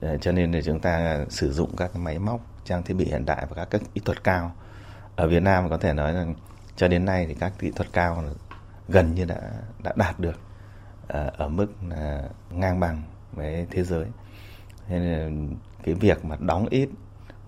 Ờ, 0.00 0.16
cho 0.16 0.32
nên 0.32 0.52
là 0.52 0.60
chúng 0.64 0.80
ta 0.80 1.24
sử 1.28 1.52
dụng 1.52 1.76
các 1.76 1.96
máy 1.96 2.18
móc 2.18 2.40
trang 2.64 2.82
thiết 2.82 2.94
bị 2.94 3.04
hiện 3.04 3.24
đại 3.24 3.46
và 3.48 3.56
các, 3.56 3.68
các 3.70 3.82
kỹ 3.94 4.00
thuật 4.04 4.24
cao. 4.24 4.52
Ở 5.16 5.28
Việt 5.28 5.42
Nam 5.42 5.70
có 5.70 5.78
thể 5.78 5.92
nói 5.92 6.12
là 6.12 6.26
cho 6.76 6.88
đến 6.88 7.04
nay 7.04 7.26
thì 7.26 7.34
các 7.34 7.52
kỹ 7.58 7.70
thuật 7.70 7.88
cao 7.92 8.22
là 8.22 8.30
gần 8.88 9.14
như 9.14 9.24
đã 9.24 9.40
đã 9.82 9.92
đạt 9.96 10.20
được 10.20 10.40
ờ, 11.08 11.30
ở 11.36 11.48
mức 11.48 11.66
là 11.88 12.28
ngang 12.50 12.80
bằng 12.80 13.02
với 13.32 13.66
thế 13.70 13.84
giới 13.84 14.06
nên 14.88 15.02
là 15.02 15.30
cái 15.82 15.94
việc 15.94 16.24
mà 16.24 16.36
đóng 16.40 16.66
ít 16.70 16.88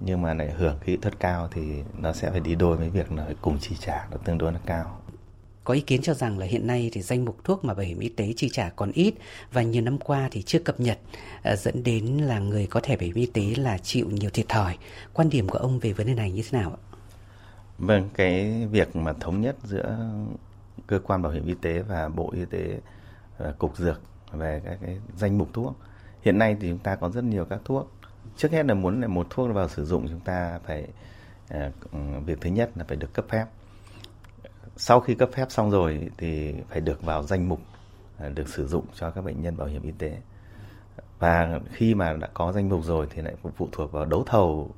nhưng 0.00 0.22
mà 0.22 0.34
lại 0.34 0.50
hưởng 0.50 0.78
kỹ 0.84 0.96
thuật 0.96 1.20
cao 1.20 1.48
thì 1.52 1.82
nó 1.98 2.12
sẽ 2.12 2.30
phải 2.30 2.40
đi 2.40 2.54
đôi 2.54 2.76
với 2.76 2.90
việc 2.90 3.12
là 3.12 3.26
cùng 3.40 3.58
chi 3.58 3.76
trả 3.80 4.06
nó 4.10 4.16
tương 4.24 4.38
đối 4.38 4.52
là 4.52 4.60
cao. 4.66 5.00
Có 5.64 5.74
ý 5.74 5.80
kiến 5.80 6.02
cho 6.02 6.14
rằng 6.14 6.38
là 6.38 6.46
hiện 6.46 6.66
nay 6.66 6.90
thì 6.92 7.02
danh 7.02 7.24
mục 7.24 7.44
thuốc 7.44 7.64
mà 7.64 7.74
bảo 7.74 7.86
hiểm 7.86 7.98
y 7.98 8.08
tế 8.08 8.32
chi 8.36 8.48
trả 8.52 8.68
còn 8.68 8.92
ít 8.92 9.14
và 9.52 9.62
nhiều 9.62 9.82
năm 9.82 9.98
qua 9.98 10.28
thì 10.30 10.42
chưa 10.42 10.58
cập 10.58 10.80
nhật 10.80 10.98
à, 11.42 11.56
dẫn 11.56 11.82
đến 11.84 12.04
là 12.04 12.38
người 12.38 12.66
có 12.66 12.80
thẻ 12.80 12.96
bảo 12.96 13.04
hiểm 13.04 13.14
y 13.14 13.26
tế 13.26 13.54
là 13.56 13.78
chịu 13.78 14.10
nhiều 14.10 14.30
thiệt 14.30 14.48
thòi. 14.48 14.78
Quan 15.12 15.30
điểm 15.30 15.48
của 15.48 15.58
ông 15.58 15.78
về 15.78 15.92
vấn 15.92 16.06
đề 16.06 16.14
này 16.14 16.32
như 16.32 16.42
thế 16.50 16.58
nào 16.58 16.70
ạ? 16.70 16.80
Vâng, 17.78 18.08
cái 18.14 18.66
việc 18.70 18.96
mà 18.96 19.12
thống 19.12 19.40
nhất 19.40 19.56
giữa 19.64 19.98
cơ 20.86 20.98
quan 20.98 21.22
bảo 21.22 21.32
hiểm 21.32 21.46
y 21.46 21.54
tế 21.54 21.82
và 21.82 22.08
bộ 22.08 22.30
y 22.32 22.44
tế 22.44 22.80
và 23.38 23.52
cục 23.52 23.76
dược 23.76 24.00
về 24.32 24.60
các 24.64 24.78
cái 24.82 24.98
danh 25.16 25.38
mục 25.38 25.48
thuốc. 25.52 25.76
Hiện 26.22 26.38
nay 26.38 26.56
thì 26.60 26.68
chúng 26.68 26.78
ta 26.78 26.96
có 26.96 27.10
rất 27.10 27.24
nhiều 27.24 27.44
các 27.44 27.60
thuốc. 27.64 27.92
Trước 28.36 28.52
hết 28.52 28.66
là 28.66 28.74
muốn 28.74 29.00
là 29.00 29.08
một 29.08 29.26
thuốc 29.30 29.54
vào 29.54 29.68
sử 29.68 29.84
dụng 29.84 30.08
chúng 30.08 30.20
ta 30.20 30.60
phải 30.66 30.88
à, 31.48 31.70
việc 32.26 32.40
thứ 32.40 32.50
nhất 32.50 32.70
là 32.74 32.84
phải 32.88 32.96
được 32.96 33.12
cấp 33.12 33.24
phép. 33.28 33.46
Sau 34.76 35.00
khi 35.00 35.14
cấp 35.14 35.30
phép 35.32 35.46
xong 35.50 35.70
rồi 35.70 36.10
thì 36.18 36.54
phải 36.68 36.80
được 36.80 37.02
vào 37.02 37.22
danh 37.22 37.48
mục 37.48 37.60
à, 38.18 38.28
được 38.28 38.48
sử 38.48 38.66
dụng 38.66 38.84
cho 38.94 39.10
các 39.10 39.24
bệnh 39.24 39.42
nhân 39.42 39.56
bảo 39.56 39.68
hiểm 39.68 39.82
y 39.82 39.92
tế. 39.98 40.16
Và 41.18 41.60
khi 41.72 41.94
mà 41.94 42.12
đã 42.12 42.28
có 42.34 42.52
danh 42.52 42.68
mục 42.68 42.84
rồi 42.84 43.06
thì 43.10 43.22
lại 43.22 43.34
phụ 43.56 43.68
thuộc 43.72 43.92
vào 43.92 44.04
đấu 44.04 44.24
thầu, 44.26 44.70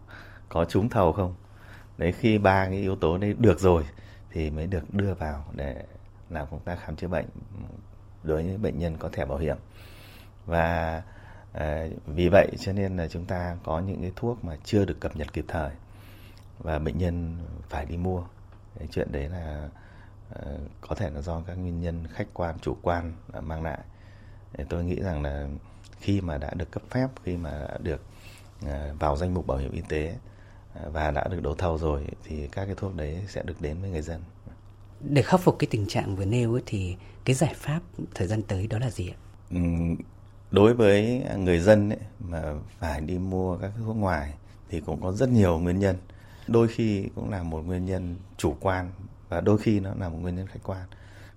có 0.48 0.64
trúng 0.64 0.88
thầu 0.88 1.12
không? 1.12 1.34
Đấy, 1.98 2.12
khi 2.12 2.38
ba 2.38 2.64
cái 2.66 2.76
yếu 2.76 2.96
tố 2.96 3.18
đấy 3.18 3.34
được 3.38 3.60
rồi 3.60 3.84
thì 4.30 4.50
mới 4.50 4.66
được 4.66 4.94
đưa 4.94 5.14
vào 5.14 5.44
để 5.52 5.84
làm 6.30 6.46
công 6.50 6.60
tác 6.60 6.78
khám 6.84 6.96
chữa 6.96 7.08
bệnh 7.08 7.26
đối 8.22 8.42
với 8.42 8.58
bệnh 8.58 8.78
nhân 8.78 8.96
có 8.98 9.08
thẻ 9.08 9.24
bảo 9.24 9.38
hiểm. 9.38 9.56
Và 10.46 11.02
À, 11.52 11.86
vì 12.06 12.28
vậy 12.28 12.48
cho 12.58 12.72
nên 12.72 12.96
là 12.96 13.08
chúng 13.08 13.24
ta 13.24 13.56
có 13.64 13.80
những 13.80 14.02
cái 14.02 14.12
thuốc 14.16 14.44
mà 14.44 14.56
chưa 14.64 14.84
được 14.84 15.00
cập 15.00 15.16
nhật 15.16 15.32
kịp 15.32 15.44
thời 15.48 15.70
và 16.58 16.78
bệnh 16.78 16.98
nhân 16.98 17.36
phải 17.68 17.86
đi 17.86 17.96
mua. 17.96 18.24
Cái 18.78 18.88
chuyện 18.90 19.12
đấy 19.12 19.28
là 19.28 19.68
à, 20.34 20.42
có 20.80 20.94
thể 20.94 21.10
là 21.10 21.20
do 21.20 21.42
các 21.46 21.54
nguyên 21.54 21.80
nhân 21.80 22.06
khách 22.12 22.26
quan, 22.34 22.58
chủ 22.58 22.76
quan 22.82 23.12
mang 23.40 23.62
lại. 23.62 23.78
Tôi 24.68 24.84
nghĩ 24.84 25.00
rằng 25.02 25.22
là 25.22 25.48
khi 26.00 26.20
mà 26.20 26.38
đã 26.38 26.54
được 26.54 26.70
cấp 26.70 26.82
phép, 26.90 27.08
khi 27.24 27.36
mà 27.36 27.50
đã 27.50 27.78
được 27.82 28.02
à, 28.66 28.92
vào 28.98 29.16
danh 29.16 29.34
mục 29.34 29.46
bảo 29.46 29.58
hiểm 29.58 29.72
y 29.72 29.82
tế 29.88 30.16
và 30.92 31.10
đã 31.10 31.28
được 31.28 31.42
đấu 31.42 31.54
thầu 31.54 31.78
rồi 31.78 32.06
thì 32.24 32.48
các 32.52 32.64
cái 32.66 32.74
thuốc 32.74 32.96
đấy 32.96 33.24
sẽ 33.28 33.42
được 33.42 33.60
đến 33.60 33.80
với 33.80 33.90
người 33.90 34.02
dân. 34.02 34.20
Để 35.00 35.22
khắc 35.22 35.40
phục 35.40 35.58
cái 35.58 35.68
tình 35.70 35.86
trạng 35.86 36.16
vừa 36.16 36.24
nêu 36.24 36.52
ấy, 36.52 36.62
thì 36.66 36.96
cái 37.24 37.34
giải 37.34 37.54
pháp 37.56 37.80
thời 38.14 38.26
gian 38.26 38.42
tới 38.42 38.66
đó 38.66 38.78
là 38.78 38.90
gì 38.90 39.10
ạ? 39.10 39.16
Đối 40.52 40.74
với 40.74 41.24
người 41.36 41.58
dân 41.58 41.88
ấy, 41.90 41.98
mà 42.20 42.54
phải 42.78 43.00
đi 43.00 43.18
mua 43.18 43.58
các 43.58 43.70
thuốc 43.84 43.96
ngoài 43.96 44.34
thì 44.68 44.80
cũng 44.80 45.00
có 45.02 45.12
rất 45.12 45.28
nhiều 45.28 45.58
nguyên 45.58 45.78
nhân. 45.78 45.96
Đôi 46.48 46.68
khi 46.68 47.08
cũng 47.14 47.30
là 47.30 47.42
một 47.42 47.62
nguyên 47.66 47.86
nhân 47.86 48.16
chủ 48.36 48.56
quan 48.60 48.90
và 49.28 49.40
đôi 49.40 49.58
khi 49.58 49.80
nó 49.80 49.94
là 50.00 50.08
một 50.08 50.18
nguyên 50.20 50.36
nhân 50.36 50.46
khách 50.46 50.60
quan. 50.64 50.86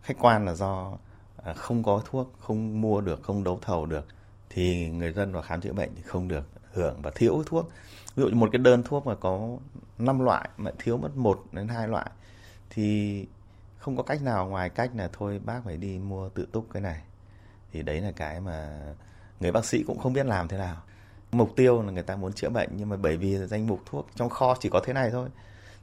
Khách 0.01 0.17
quan 0.19 0.45
là 0.45 0.53
do 0.53 0.97
à, 1.43 1.53
không 1.53 1.83
có 1.83 2.01
thuốc 2.05 2.33
không 2.39 2.81
mua 2.81 3.01
được 3.01 3.23
không 3.23 3.43
đấu 3.43 3.59
thầu 3.61 3.85
được 3.85 4.07
thì 4.49 4.89
người 4.89 5.13
dân 5.13 5.31
vào 5.31 5.41
khám 5.41 5.61
chữa 5.61 5.73
bệnh 5.73 5.89
thì 5.95 6.01
không 6.01 6.27
được 6.27 6.47
hưởng 6.73 7.01
và 7.01 7.11
thiếu 7.15 7.43
thuốc. 7.45 7.69
Ví 8.15 8.23
dụ 8.23 8.29
như 8.29 8.35
một 8.35 8.49
cái 8.51 8.59
đơn 8.59 8.83
thuốc 8.83 9.07
mà 9.07 9.15
có 9.15 9.57
5 9.97 10.19
loại 10.19 10.49
mà 10.57 10.71
thiếu 10.79 10.97
mất 10.97 11.17
một 11.17 11.43
đến 11.51 11.67
hai 11.67 11.87
loại 11.87 12.09
thì 12.69 13.25
không 13.77 13.97
có 13.97 14.03
cách 14.03 14.21
nào 14.21 14.49
ngoài 14.49 14.69
cách 14.69 14.91
là 14.95 15.09
thôi 15.13 15.41
bác 15.45 15.61
phải 15.65 15.77
đi 15.77 15.99
mua 15.99 16.29
tự 16.29 16.47
túc 16.51 16.67
cái 16.73 16.81
này 16.81 17.01
thì 17.75 17.81
đấy 17.81 18.01
là 18.01 18.11
cái 18.11 18.41
mà 18.41 18.79
người 19.39 19.51
bác 19.51 19.65
sĩ 19.65 19.83
cũng 19.83 19.99
không 19.99 20.13
biết 20.13 20.25
làm 20.25 20.47
thế 20.47 20.57
nào. 20.57 20.75
Mục 21.31 21.55
tiêu 21.55 21.81
là 21.81 21.91
người 21.91 22.03
ta 22.03 22.15
muốn 22.15 22.33
chữa 22.33 22.49
bệnh 22.49 22.69
nhưng 22.77 22.89
mà 22.89 22.97
bởi 22.97 23.17
vì 23.17 23.37
danh 23.37 23.67
mục 23.67 23.79
thuốc 23.85 24.07
trong 24.15 24.29
kho 24.29 24.57
chỉ 24.59 24.69
có 24.69 24.81
thế 24.85 24.93
này 24.93 25.09
thôi. 25.11 25.29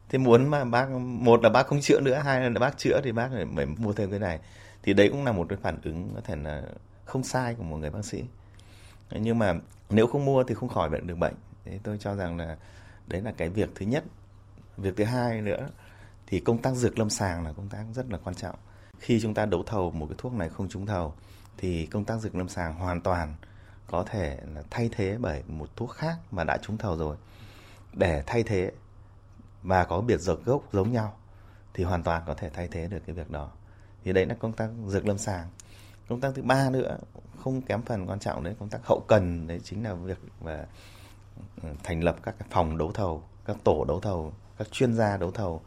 Thế 0.09 0.19
muốn 0.19 0.49
mà 0.49 0.65
bác 0.65 0.91
một 1.01 1.43
là 1.43 1.49
bác 1.49 1.67
không 1.67 1.81
chữa 1.81 2.01
nữa 2.01 2.15
hai 2.15 2.51
là 2.51 2.61
bác 2.61 2.79
chữa 2.79 3.01
thì 3.05 3.13
bác 3.13 3.29
phải, 3.57 3.67
mua 3.67 3.93
thêm 3.93 4.11
cái 4.11 4.19
này. 4.19 4.41
Thì 4.83 4.95
đấy 4.95 5.09
cũng 5.09 5.25
là 5.25 5.33
một 5.33 5.47
cái 5.49 5.59
phản 5.63 5.79
ứng 5.83 6.13
có 6.15 6.21
thể 6.25 6.37
là 6.37 6.63
không 7.05 7.25
sai 7.25 7.55
của 7.55 7.63
một 7.63 7.77
người 7.77 7.91
bác 7.91 8.05
sĩ. 8.05 8.25
Nhưng 9.11 9.39
mà 9.39 9.55
nếu 9.91 10.07
không 10.07 10.25
mua 10.25 10.45
thì 10.45 10.55
không 10.55 10.69
khỏi 10.69 10.89
bệnh 10.91 11.07
được 11.07 11.19
bệnh. 11.19 11.35
Thế 11.65 11.79
tôi 11.83 11.99
cho 12.01 12.15
rằng 12.15 12.37
là 12.37 12.57
đấy 13.07 13.23
là 13.23 13.33
cái 13.37 13.49
việc 13.49 13.71
thứ 13.75 13.87
nhất. 13.87 14.05
Việc 14.77 14.97
thứ 14.97 15.05
hai 15.05 15.41
nữa 15.41 15.69
thì 16.27 16.41
công 16.41 16.59
tác 16.59 16.75
dược 16.75 16.99
lâm 16.99 17.11
sàng 17.11 17.45
là 17.45 17.53
công 17.53 17.69
tác 17.69 17.85
rất 17.95 18.07
là 18.11 18.19
quan 18.25 18.35
trọng. 18.35 18.57
Khi 18.99 19.21
chúng 19.21 19.35
ta 19.35 19.47
đấu 19.47 19.63
thầu 19.67 19.91
một 19.91 20.07
cái 20.07 20.17
thuốc 20.19 20.33
này 20.33 20.49
không 20.49 20.69
trúng 20.69 20.87
thầu 20.87 21.15
thì 21.59 21.87
công 21.87 22.05
tác 22.05 22.19
dược 22.21 22.35
lâm 22.35 22.49
sàng 22.49 22.75
hoàn 22.75 23.01
toàn 23.01 23.35
có 23.87 24.05
thể 24.07 24.41
là 24.55 24.63
thay 24.71 24.89
thế 24.93 25.17
bởi 25.21 25.43
một 25.47 25.77
thuốc 25.77 25.91
khác 25.91 26.17
mà 26.31 26.45
đã 26.45 26.59
trúng 26.63 26.79
thầu 26.79 26.97
rồi. 26.97 27.17
Để 27.93 28.23
thay 28.27 28.43
thế 28.43 28.73
và 29.63 29.85
có 29.85 30.01
biệt 30.01 30.21
dược 30.21 30.45
gốc 30.45 30.63
giống 30.73 30.93
nhau 30.93 31.17
thì 31.75 31.85
hoàn 31.85 32.03
toàn 32.03 32.23
có 32.27 32.35
thể 32.35 32.51
thay 32.51 32.69
thế 32.69 32.87
được 32.87 32.99
cái 33.07 33.15
việc 33.15 33.31
đó. 33.31 33.51
Thì 34.05 34.13
đấy 34.13 34.27
là 34.27 34.35
công 34.41 34.53
tác 34.53 34.71
dược 34.87 35.07
lâm 35.07 35.19
sàng. 35.19 35.49
Công 36.09 36.21
tác 36.21 36.33
thứ 36.35 36.43
ba 36.43 36.71
nữa, 36.71 36.99
không 37.39 37.63
kém 37.63 37.83
phần 37.83 38.07
quan 38.07 38.19
trọng 38.19 38.45
đấy, 38.45 38.55
công 38.59 38.69
tác 38.69 38.81
hậu 38.85 39.05
cần 39.09 39.47
đấy 39.47 39.61
chính 39.65 39.85
là 39.85 39.95
việc 39.95 40.19
và 40.41 40.67
ừ, 41.63 41.69
thành 41.83 42.05
lập 42.05 42.17
các 42.23 42.35
phòng 42.51 42.79
đấu 42.79 42.93
thầu, 42.93 43.23
các 43.45 43.57
tổ 43.65 43.85
đấu 43.85 44.01
thầu, 44.01 44.33
các 44.59 44.73
chuyên 44.73 44.95
gia 44.95 45.17
đấu 45.17 45.31
thầu 45.31 45.63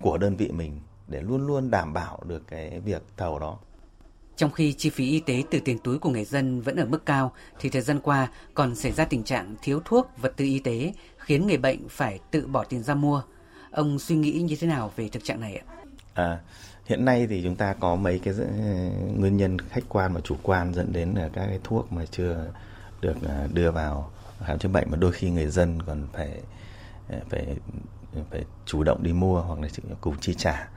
của 0.00 0.18
đơn 0.18 0.36
vị 0.36 0.50
mình 0.50 0.80
để 1.08 1.22
luôn 1.22 1.46
luôn 1.46 1.70
đảm 1.70 1.92
bảo 1.92 2.20
được 2.26 2.42
cái 2.48 2.80
việc 2.80 3.02
thầu 3.16 3.38
đó 3.38 3.58
trong 4.36 4.50
khi 4.50 4.72
chi 4.72 4.90
phí 4.90 5.10
y 5.10 5.20
tế 5.20 5.42
từ 5.50 5.60
tiền 5.60 5.78
túi 5.78 5.98
của 5.98 6.10
người 6.10 6.24
dân 6.24 6.60
vẫn 6.60 6.76
ở 6.76 6.84
mức 6.84 7.06
cao, 7.06 7.32
thì 7.60 7.68
thời 7.68 7.82
gian 7.82 8.00
qua 8.00 8.28
còn 8.54 8.74
xảy 8.74 8.92
ra 8.92 9.04
tình 9.04 9.24
trạng 9.24 9.54
thiếu 9.62 9.80
thuốc, 9.84 10.10
vật 10.16 10.32
tư 10.36 10.44
y 10.44 10.58
tế, 10.58 10.92
khiến 11.18 11.46
người 11.46 11.56
bệnh 11.56 11.88
phải 11.88 12.18
tự 12.30 12.46
bỏ 12.46 12.64
tiền 12.64 12.82
ra 12.82 12.94
mua. 12.94 13.22
Ông 13.70 13.98
suy 13.98 14.16
nghĩ 14.16 14.32
như 14.32 14.56
thế 14.60 14.66
nào 14.66 14.92
về 14.96 15.08
thực 15.08 15.24
trạng 15.24 15.40
này 15.40 15.56
ạ? 15.56 15.64
À, 16.14 16.38
hiện 16.84 17.04
nay 17.04 17.26
thì 17.30 17.42
chúng 17.42 17.56
ta 17.56 17.74
có 17.80 17.96
mấy 17.96 18.18
cái 18.18 18.34
nguyên 19.16 19.36
nhân 19.36 19.58
khách 19.58 19.84
quan 19.88 20.14
và 20.14 20.20
chủ 20.20 20.36
quan 20.42 20.74
dẫn 20.74 20.92
đến 20.92 21.14
là 21.16 21.28
các 21.32 21.46
cái 21.46 21.60
thuốc 21.64 21.92
mà 21.92 22.04
chưa 22.10 22.52
được 23.00 23.16
à, 23.28 23.48
đưa 23.52 23.70
vào 23.70 24.10
khám 24.46 24.58
chữa 24.58 24.68
bệnh 24.68 24.90
mà 24.90 24.96
đôi 24.96 25.12
khi 25.12 25.30
người 25.30 25.46
dân 25.46 25.82
còn 25.82 26.06
phải 26.12 26.40
à, 27.08 27.18
phải 27.30 27.56
phải 28.30 28.44
chủ 28.66 28.82
động 28.82 29.02
đi 29.02 29.12
mua 29.12 29.40
hoặc 29.40 29.60
là 29.60 29.68
cùng 30.00 30.14
chi 30.20 30.34
trả 30.34 30.68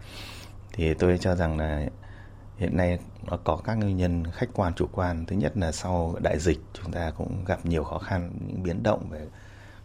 thì 0.73 0.93
tôi 0.93 1.17
cho 1.17 1.35
rằng 1.35 1.57
là 1.57 1.85
hiện 2.57 2.77
nay 2.77 2.99
nó 3.23 3.37
có 3.43 3.57
các 3.63 3.75
nguyên 3.75 3.97
nhân 3.97 4.23
khách 4.31 4.49
quan 4.53 4.73
chủ 4.73 4.87
quan. 4.91 5.25
Thứ 5.25 5.35
nhất 5.35 5.57
là 5.57 5.71
sau 5.71 6.15
đại 6.23 6.39
dịch 6.39 6.59
chúng 6.73 6.91
ta 6.91 7.11
cũng 7.17 7.45
gặp 7.45 7.65
nhiều 7.65 7.83
khó 7.83 7.99
khăn 7.99 8.31
những 8.47 8.63
biến 8.63 8.83
động 8.83 9.09
về 9.09 9.27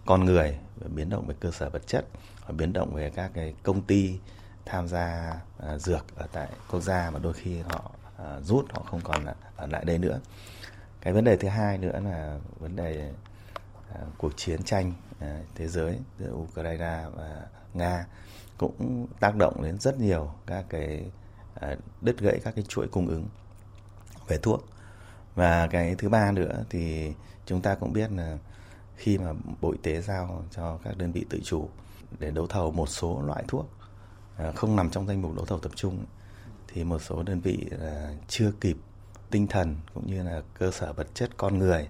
con 0.07 0.25
người 0.25 0.59
về 0.76 0.88
biến 0.88 1.11
động 1.11 1.26
về 1.26 1.35
cơ 1.41 1.50
sở 1.50 1.71
vật 1.71 1.87
chất 1.87 2.07
và 2.47 2.52
biến 2.52 2.73
động 2.73 2.95
về 2.95 3.11
các 3.11 3.31
cái 3.35 3.55
công 3.62 3.83
ty 3.83 4.19
tham 4.64 4.88
gia 4.88 5.35
à, 5.59 5.79
dược 5.79 6.17
ở 6.17 6.26
tại 6.33 6.49
quốc 6.71 6.81
gia 6.81 7.11
mà 7.11 7.19
đôi 7.19 7.33
khi 7.33 7.61
họ 7.61 7.91
à, 8.19 8.41
rút 8.41 8.67
họ 8.73 8.83
không 8.83 9.00
còn 9.05 9.25
là, 9.25 9.35
ở 9.57 9.67
lại 9.67 9.85
đây 9.85 9.99
nữa. 9.99 10.21
Cái 11.00 11.12
vấn 11.12 11.25
đề 11.25 11.37
thứ 11.37 11.49
hai 11.49 11.79
nữa 11.79 12.00
là 12.05 12.38
vấn 12.61 12.76
đề 12.76 13.12
à, 13.95 14.00
cuộc 14.19 14.33
chiến 14.37 14.62
tranh 14.62 14.93
à, 15.21 15.41
thế 15.55 15.69
giới 15.69 15.99
giữa 16.19 16.33
Ukraine 16.33 17.05
và 17.14 17.43
Nga 17.75 18.07
cũng 18.59 19.07
tác 19.21 19.37
động 19.37 19.62
đến 19.62 19.79
rất 19.79 20.00
nhiều 20.00 20.33
các 20.47 20.64
cái 20.69 21.11
À, 21.54 21.76
đứt 22.00 22.18
gãy 22.18 22.40
các 22.44 22.54
cái 22.54 22.64
chuỗi 22.68 22.88
cung 22.88 23.09
ứng 23.09 23.26
về 24.28 24.38
thuốc. 24.42 24.64
Và 25.35 25.66
cái 25.66 25.94
thứ 25.99 26.09
ba 26.09 26.32
nữa 26.32 26.64
thì 26.71 27.12
chúng 27.47 27.62
ta 27.62 27.75
cũng 27.75 27.92
biết 27.92 28.11
là 28.12 28.38
khi 28.97 29.18
mà 29.18 29.32
bộ 29.61 29.73
y 29.73 29.78
tế 29.82 30.00
giao 30.00 30.44
cho 30.50 30.78
các 30.85 30.99
đơn 30.99 31.12
vị 31.12 31.25
tự 31.30 31.40
chủ 31.44 31.68
để 32.18 32.30
đấu 32.30 32.47
thầu 32.47 32.71
một 32.71 32.88
số 32.88 33.23
loại 33.23 33.44
thuốc 33.49 33.71
à, 34.37 34.52
không 34.52 34.76
nằm 34.76 34.90
trong 34.90 35.06
danh 35.06 35.23
mục 35.23 35.37
đấu 35.37 35.47
thầu 35.47 35.59
tập 35.59 35.73
trung, 35.75 36.04
thì 36.68 36.85
một 36.85 36.99
số 36.99 37.23
đơn 37.23 37.40
vị 37.40 37.66
là 37.71 38.14
chưa 38.28 38.52
kịp 38.61 38.76
tinh 39.30 39.47
thần 39.47 39.76
cũng 39.94 40.06
như 40.06 40.23
là 40.23 40.42
cơ 40.59 40.71
sở 40.71 40.92
vật 40.92 41.06
chất 41.14 41.30
con 41.37 41.59
người 41.59 41.88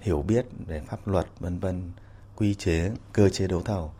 hiểu 0.00 0.22
biết 0.22 0.46
về 0.66 0.80
pháp 0.80 1.08
luật, 1.08 1.26
vân 1.40 1.58
vân, 1.58 1.92
quy 2.36 2.54
chế, 2.54 2.90
cơ 3.12 3.28
chế 3.28 3.46
đấu 3.46 3.62
thầu, 3.62 3.92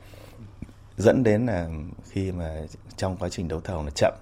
dẫn 0.97 1.23
đến 1.23 1.47
là 1.47 1.69
khi 2.11 2.33
mà 2.33 2.57
trong 2.97 3.17
quá 3.17 3.29
trình 3.29 3.49
đấu 3.49 3.61
thầu 3.61 3.85
là 3.85 3.91
chậm 3.95 4.15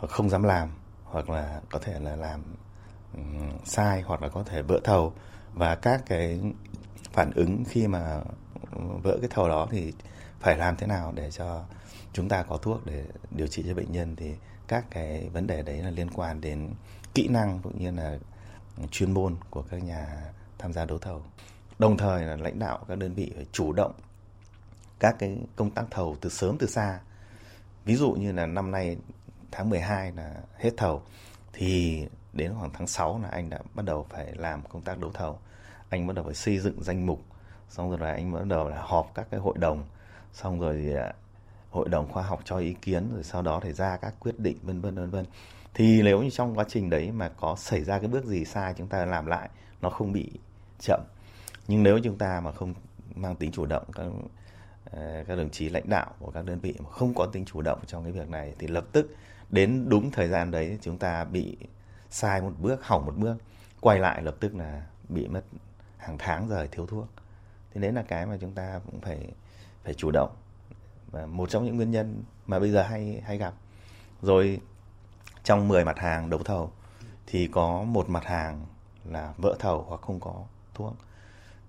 hoặc 0.00 0.08
không 0.10 0.30
dám 0.30 0.42
làm, 0.42 0.68
hoặc 1.04 1.30
là 1.30 1.60
có 1.70 1.78
thể 1.78 2.00
là 2.00 2.16
làm 2.16 2.42
ừ, 3.14 3.20
sai 3.64 4.02
hoặc 4.02 4.22
là 4.22 4.28
có 4.28 4.42
thể 4.42 4.62
vỡ 4.62 4.80
thầu. 4.84 5.12
Và 5.54 5.74
các 5.74 6.02
cái 6.06 6.40
phản 7.12 7.30
ứng 7.34 7.64
khi 7.68 7.86
mà 7.86 8.20
vỡ 9.02 9.18
cái 9.20 9.30
thầu 9.30 9.48
đó 9.48 9.68
thì 9.70 9.92
phải 10.40 10.56
làm 10.56 10.76
thế 10.76 10.86
nào 10.86 11.12
để 11.16 11.30
cho 11.30 11.64
chúng 12.12 12.28
ta 12.28 12.42
có 12.42 12.56
thuốc 12.56 12.86
để 12.86 13.04
điều 13.30 13.46
trị 13.46 13.64
cho 13.66 13.74
bệnh 13.74 13.92
nhân, 13.92 14.16
thì 14.16 14.34
các 14.68 14.84
cái 14.90 15.28
vấn 15.28 15.46
đề 15.46 15.62
đấy 15.62 15.82
là 15.82 15.90
liên 15.90 16.10
quan 16.10 16.40
đến 16.40 16.70
kỹ 17.14 17.28
năng 17.28 17.60
cũng 17.62 17.78
như 17.78 17.90
là 17.90 18.18
chuyên 18.90 19.12
môn 19.12 19.36
của 19.50 19.62
các 19.62 19.82
nhà 19.82 20.32
tham 20.58 20.72
gia 20.72 20.84
đấu 20.84 20.98
thầu. 20.98 21.22
Đồng 21.78 21.96
thời 21.96 22.24
là 22.24 22.36
lãnh 22.36 22.58
đạo 22.58 22.78
các 22.88 22.98
đơn 22.98 23.14
vị 23.14 23.32
phải 23.36 23.46
chủ 23.52 23.72
động 23.72 23.92
các 25.00 25.16
cái 25.18 25.38
công 25.56 25.70
tác 25.70 25.84
thầu 25.90 26.16
từ 26.20 26.30
sớm 26.30 26.58
từ 26.58 26.66
xa. 26.66 27.00
Ví 27.84 27.96
dụ 27.96 28.12
như 28.12 28.32
là 28.32 28.46
năm 28.46 28.70
nay 28.70 28.96
tháng 29.52 29.70
12 29.70 30.12
là 30.12 30.34
hết 30.56 30.70
thầu, 30.76 31.02
thì 31.52 32.02
đến 32.32 32.52
khoảng 32.58 32.70
tháng 32.72 32.86
6 32.86 33.20
là 33.22 33.28
anh 33.28 33.50
đã 33.50 33.58
bắt 33.74 33.84
đầu 33.84 34.06
phải 34.10 34.34
làm 34.34 34.62
công 34.62 34.82
tác 34.82 34.98
đấu 34.98 35.10
thầu. 35.14 35.38
Anh 35.88 36.06
bắt 36.06 36.16
đầu 36.16 36.24
phải 36.24 36.34
xây 36.34 36.58
dựng 36.58 36.82
danh 36.82 37.06
mục, 37.06 37.20
xong 37.68 37.90
rồi 37.90 37.98
là 37.98 38.12
anh 38.12 38.32
bắt 38.32 38.44
đầu 38.46 38.68
là 38.68 38.82
họp 38.82 39.12
các 39.14 39.26
cái 39.30 39.40
hội 39.40 39.54
đồng, 39.58 39.84
xong 40.32 40.60
rồi 40.60 40.82
thì 40.84 40.94
hội 41.70 41.88
đồng 41.88 42.12
khoa 42.12 42.22
học 42.22 42.40
cho 42.44 42.58
ý 42.58 42.74
kiến, 42.82 43.10
rồi 43.14 43.24
sau 43.24 43.42
đó 43.42 43.60
thì 43.62 43.72
ra 43.72 43.96
các 43.96 44.14
quyết 44.20 44.38
định, 44.38 44.58
vân 44.62 44.80
vân 44.80 44.94
vân 44.94 45.10
vân. 45.10 45.24
Thì 45.74 46.02
nếu 46.02 46.22
như 46.22 46.30
trong 46.30 46.58
quá 46.58 46.64
trình 46.68 46.90
đấy 46.90 47.12
mà 47.12 47.28
có 47.28 47.56
xảy 47.56 47.84
ra 47.84 47.98
cái 47.98 48.08
bước 48.08 48.24
gì 48.24 48.44
sai, 48.44 48.74
chúng 48.78 48.88
ta 48.88 49.04
làm 49.04 49.26
lại, 49.26 49.48
nó 49.82 49.90
không 49.90 50.12
bị 50.12 50.30
chậm. 50.80 51.00
Nhưng 51.68 51.82
nếu 51.82 51.98
chúng 52.04 52.18
ta 52.18 52.40
mà 52.44 52.52
không 52.52 52.74
mang 53.14 53.36
tính 53.36 53.52
chủ 53.52 53.66
động, 53.66 53.84
các 53.92 54.06
à, 54.92 55.24
các 55.28 55.36
đồng 55.36 55.50
chí 55.50 55.68
lãnh 55.68 55.88
đạo 55.88 56.10
của 56.18 56.30
các 56.30 56.44
đơn 56.44 56.60
vị 56.60 56.74
mà 56.78 56.90
không 56.90 57.14
có 57.14 57.26
tính 57.32 57.44
chủ 57.44 57.62
động 57.62 57.78
trong 57.86 58.02
cái 58.02 58.12
việc 58.12 58.28
này, 58.28 58.54
thì 58.58 58.66
lập 58.66 58.84
tức 58.92 59.14
đến 59.50 59.88
đúng 59.88 60.10
thời 60.10 60.28
gian 60.28 60.50
đấy 60.50 60.78
chúng 60.82 60.98
ta 60.98 61.24
bị 61.24 61.56
sai 62.10 62.40
một 62.40 62.52
bước, 62.58 62.84
hỏng 62.84 63.06
một 63.06 63.14
bước, 63.16 63.36
quay 63.80 63.98
lại 63.98 64.22
lập 64.22 64.36
tức 64.40 64.54
là 64.54 64.86
bị 65.08 65.28
mất 65.28 65.42
hàng 65.96 66.18
tháng 66.18 66.48
rồi 66.48 66.68
thiếu 66.68 66.86
thuốc. 66.86 67.08
Thì 67.74 67.80
đấy 67.80 67.92
là 67.92 68.02
cái 68.02 68.26
mà 68.26 68.36
chúng 68.40 68.52
ta 68.52 68.80
cũng 68.86 69.00
phải 69.00 69.32
phải 69.84 69.94
chủ 69.94 70.10
động. 70.10 70.30
Và 71.10 71.26
một 71.26 71.50
trong 71.50 71.64
những 71.64 71.76
nguyên 71.76 71.90
nhân 71.90 72.22
mà 72.46 72.58
bây 72.58 72.70
giờ 72.70 72.82
hay 72.82 73.22
hay 73.24 73.38
gặp. 73.38 73.54
Rồi 74.22 74.60
trong 75.44 75.68
10 75.68 75.84
mặt 75.84 75.98
hàng 75.98 76.30
đấu 76.30 76.40
thầu 76.44 76.72
thì 77.26 77.46
có 77.46 77.82
một 77.82 78.08
mặt 78.08 78.24
hàng 78.24 78.66
là 79.04 79.34
vỡ 79.36 79.56
thầu 79.58 79.84
hoặc 79.88 80.00
không 80.00 80.20
có 80.20 80.44
thuốc. 80.74 80.94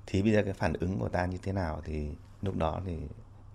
Thì 0.08 0.22
bây 0.22 0.32
giờ 0.32 0.44
cái 0.44 0.54
phản 0.54 0.74
ứng 0.74 1.00
của 1.00 1.10
ta 1.10 1.26
như 1.26 1.38
thế 1.44 1.52
nào 1.52 1.82
thì 1.86 2.10
lúc 2.42 2.56
đó 2.58 2.82
thì 2.86 2.98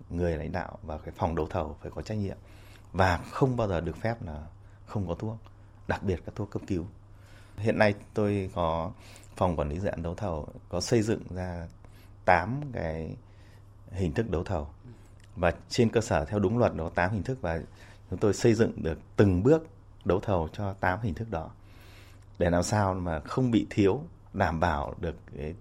người 0.09 0.37
lãnh 0.37 0.51
đạo 0.51 0.77
và 0.83 0.97
cái 0.97 1.13
phòng 1.17 1.35
đấu 1.35 1.47
thầu 1.49 1.75
phải 1.81 1.91
có 1.95 2.01
trách 2.01 2.17
nhiệm 2.17 2.37
và 2.93 3.17
không 3.17 3.57
bao 3.57 3.67
giờ 3.67 3.81
được 3.81 3.97
phép 3.97 4.23
là 4.23 4.45
không 4.85 5.07
có 5.07 5.13
thuốc, 5.13 5.37
đặc 5.87 6.03
biệt 6.03 6.21
các 6.25 6.35
thuốc 6.35 6.51
cấp 6.51 6.61
cứu. 6.67 6.85
Hiện 7.57 7.77
nay 7.77 7.93
tôi 8.13 8.49
có 8.55 8.91
phòng 9.35 9.55
quản 9.55 9.69
lý 9.69 9.79
dự 9.79 9.87
án 9.87 10.03
đấu 10.03 10.15
thầu, 10.15 10.47
có 10.69 10.81
xây 10.81 11.01
dựng 11.01 11.21
ra 11.29 11.67
8 12.25 12.61
cái 12.73 13.15
hình 13.91 14.13
thức 14.13 14.29
đấu 14.29 14.43
thầu. 14.43 14.67
Và 15.35 15.53
trên 15.69 15.89
cơ 15.89 16.01
sở 16.01 16.25
theo 16.25 16.39
đúng 16.39 16.57
luật 16.57 16.75
đó 16.75 16.89
8 16.95 17.11
hình 17.11 17.23
thức 17.23 17.37
và 17.41 17.59
chúng 18.09 18.19
tôi 18.19 18.33
xây 18.33 18.53
dựng 18.53 18.71
được 18.83 18.99
từng 19.15 19.43
bước 19.43 19.67
đấu 20.05 20.19
thầu 20.19 20.49
cho 20.53 20.73
8 20.73 20.99
hình 21.01 21.13
thức 21.13 21.31
đó. 21.31 21.49
Để 22.39 22.49
làm 22.49 22.63
sao 22.63 22.93
mà 22.93 23.19
không 23.19 23.51
bị 23.51 23.67
thiếu, 23.69 24.01
đảm 24.33 24.59
bảo 24.59 24.95
được 24.99 25.15
cái 25.37 25.55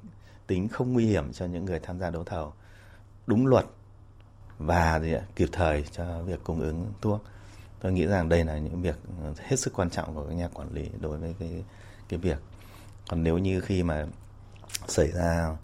tính 0.47 0.69
không 0.69 0.93
nguy 0.93 1.07
hiểm 1.07 1.33
cho 1.33 1.47
những 1.47 1.65
người 1.65 1.81
tham 1.81 1.99
gia 1.99 2.11
đấu 2.11 2.25
thầu. 2.25 2.53
Đúng 3.27 3.47
luật 3.47 3.67
và 4.59 5.01
gì 5.01 5.13
ạ, 5.13 5.23
à, 5.23 5.29
kịp 5.37 5.49
thời 5.53 5.85
cho 5.93 6.23
việc 6.23 6.45
cung 6.45 6.61
ứng 6.61 6.93
thuốc. 7.01 7.25
Tôi 7.81 7.93
nghĩ 7.93 8.07
rằng 8.07 8.29
đây 8.29 8.45
là 8.45 8.59
những 8.59 8.83
việc 8.83 8.97
ờ, 9.23 9.35
hết 9.39 9.57
sức 9.57 9.73
quan 9.77 9.91
trọng 9.91 10.15
của 10.15 10.25
các 10.29 10.35
nhà 10.35 10.49
quản 10.55 10.73
lý 10.73 10.89
đối 11.01 11.19
với 11.19 11.35
cái 11.39 11.65
cái 12.09 12.19
việc. 12.19 12.39
Còn 13.09 13.23
nếu 13.23 13.39
như 13.39 13.61
khi 13.61 13.83
mà 13.83 14.07
xảy 14.89 15.13
ra 15.13 15.57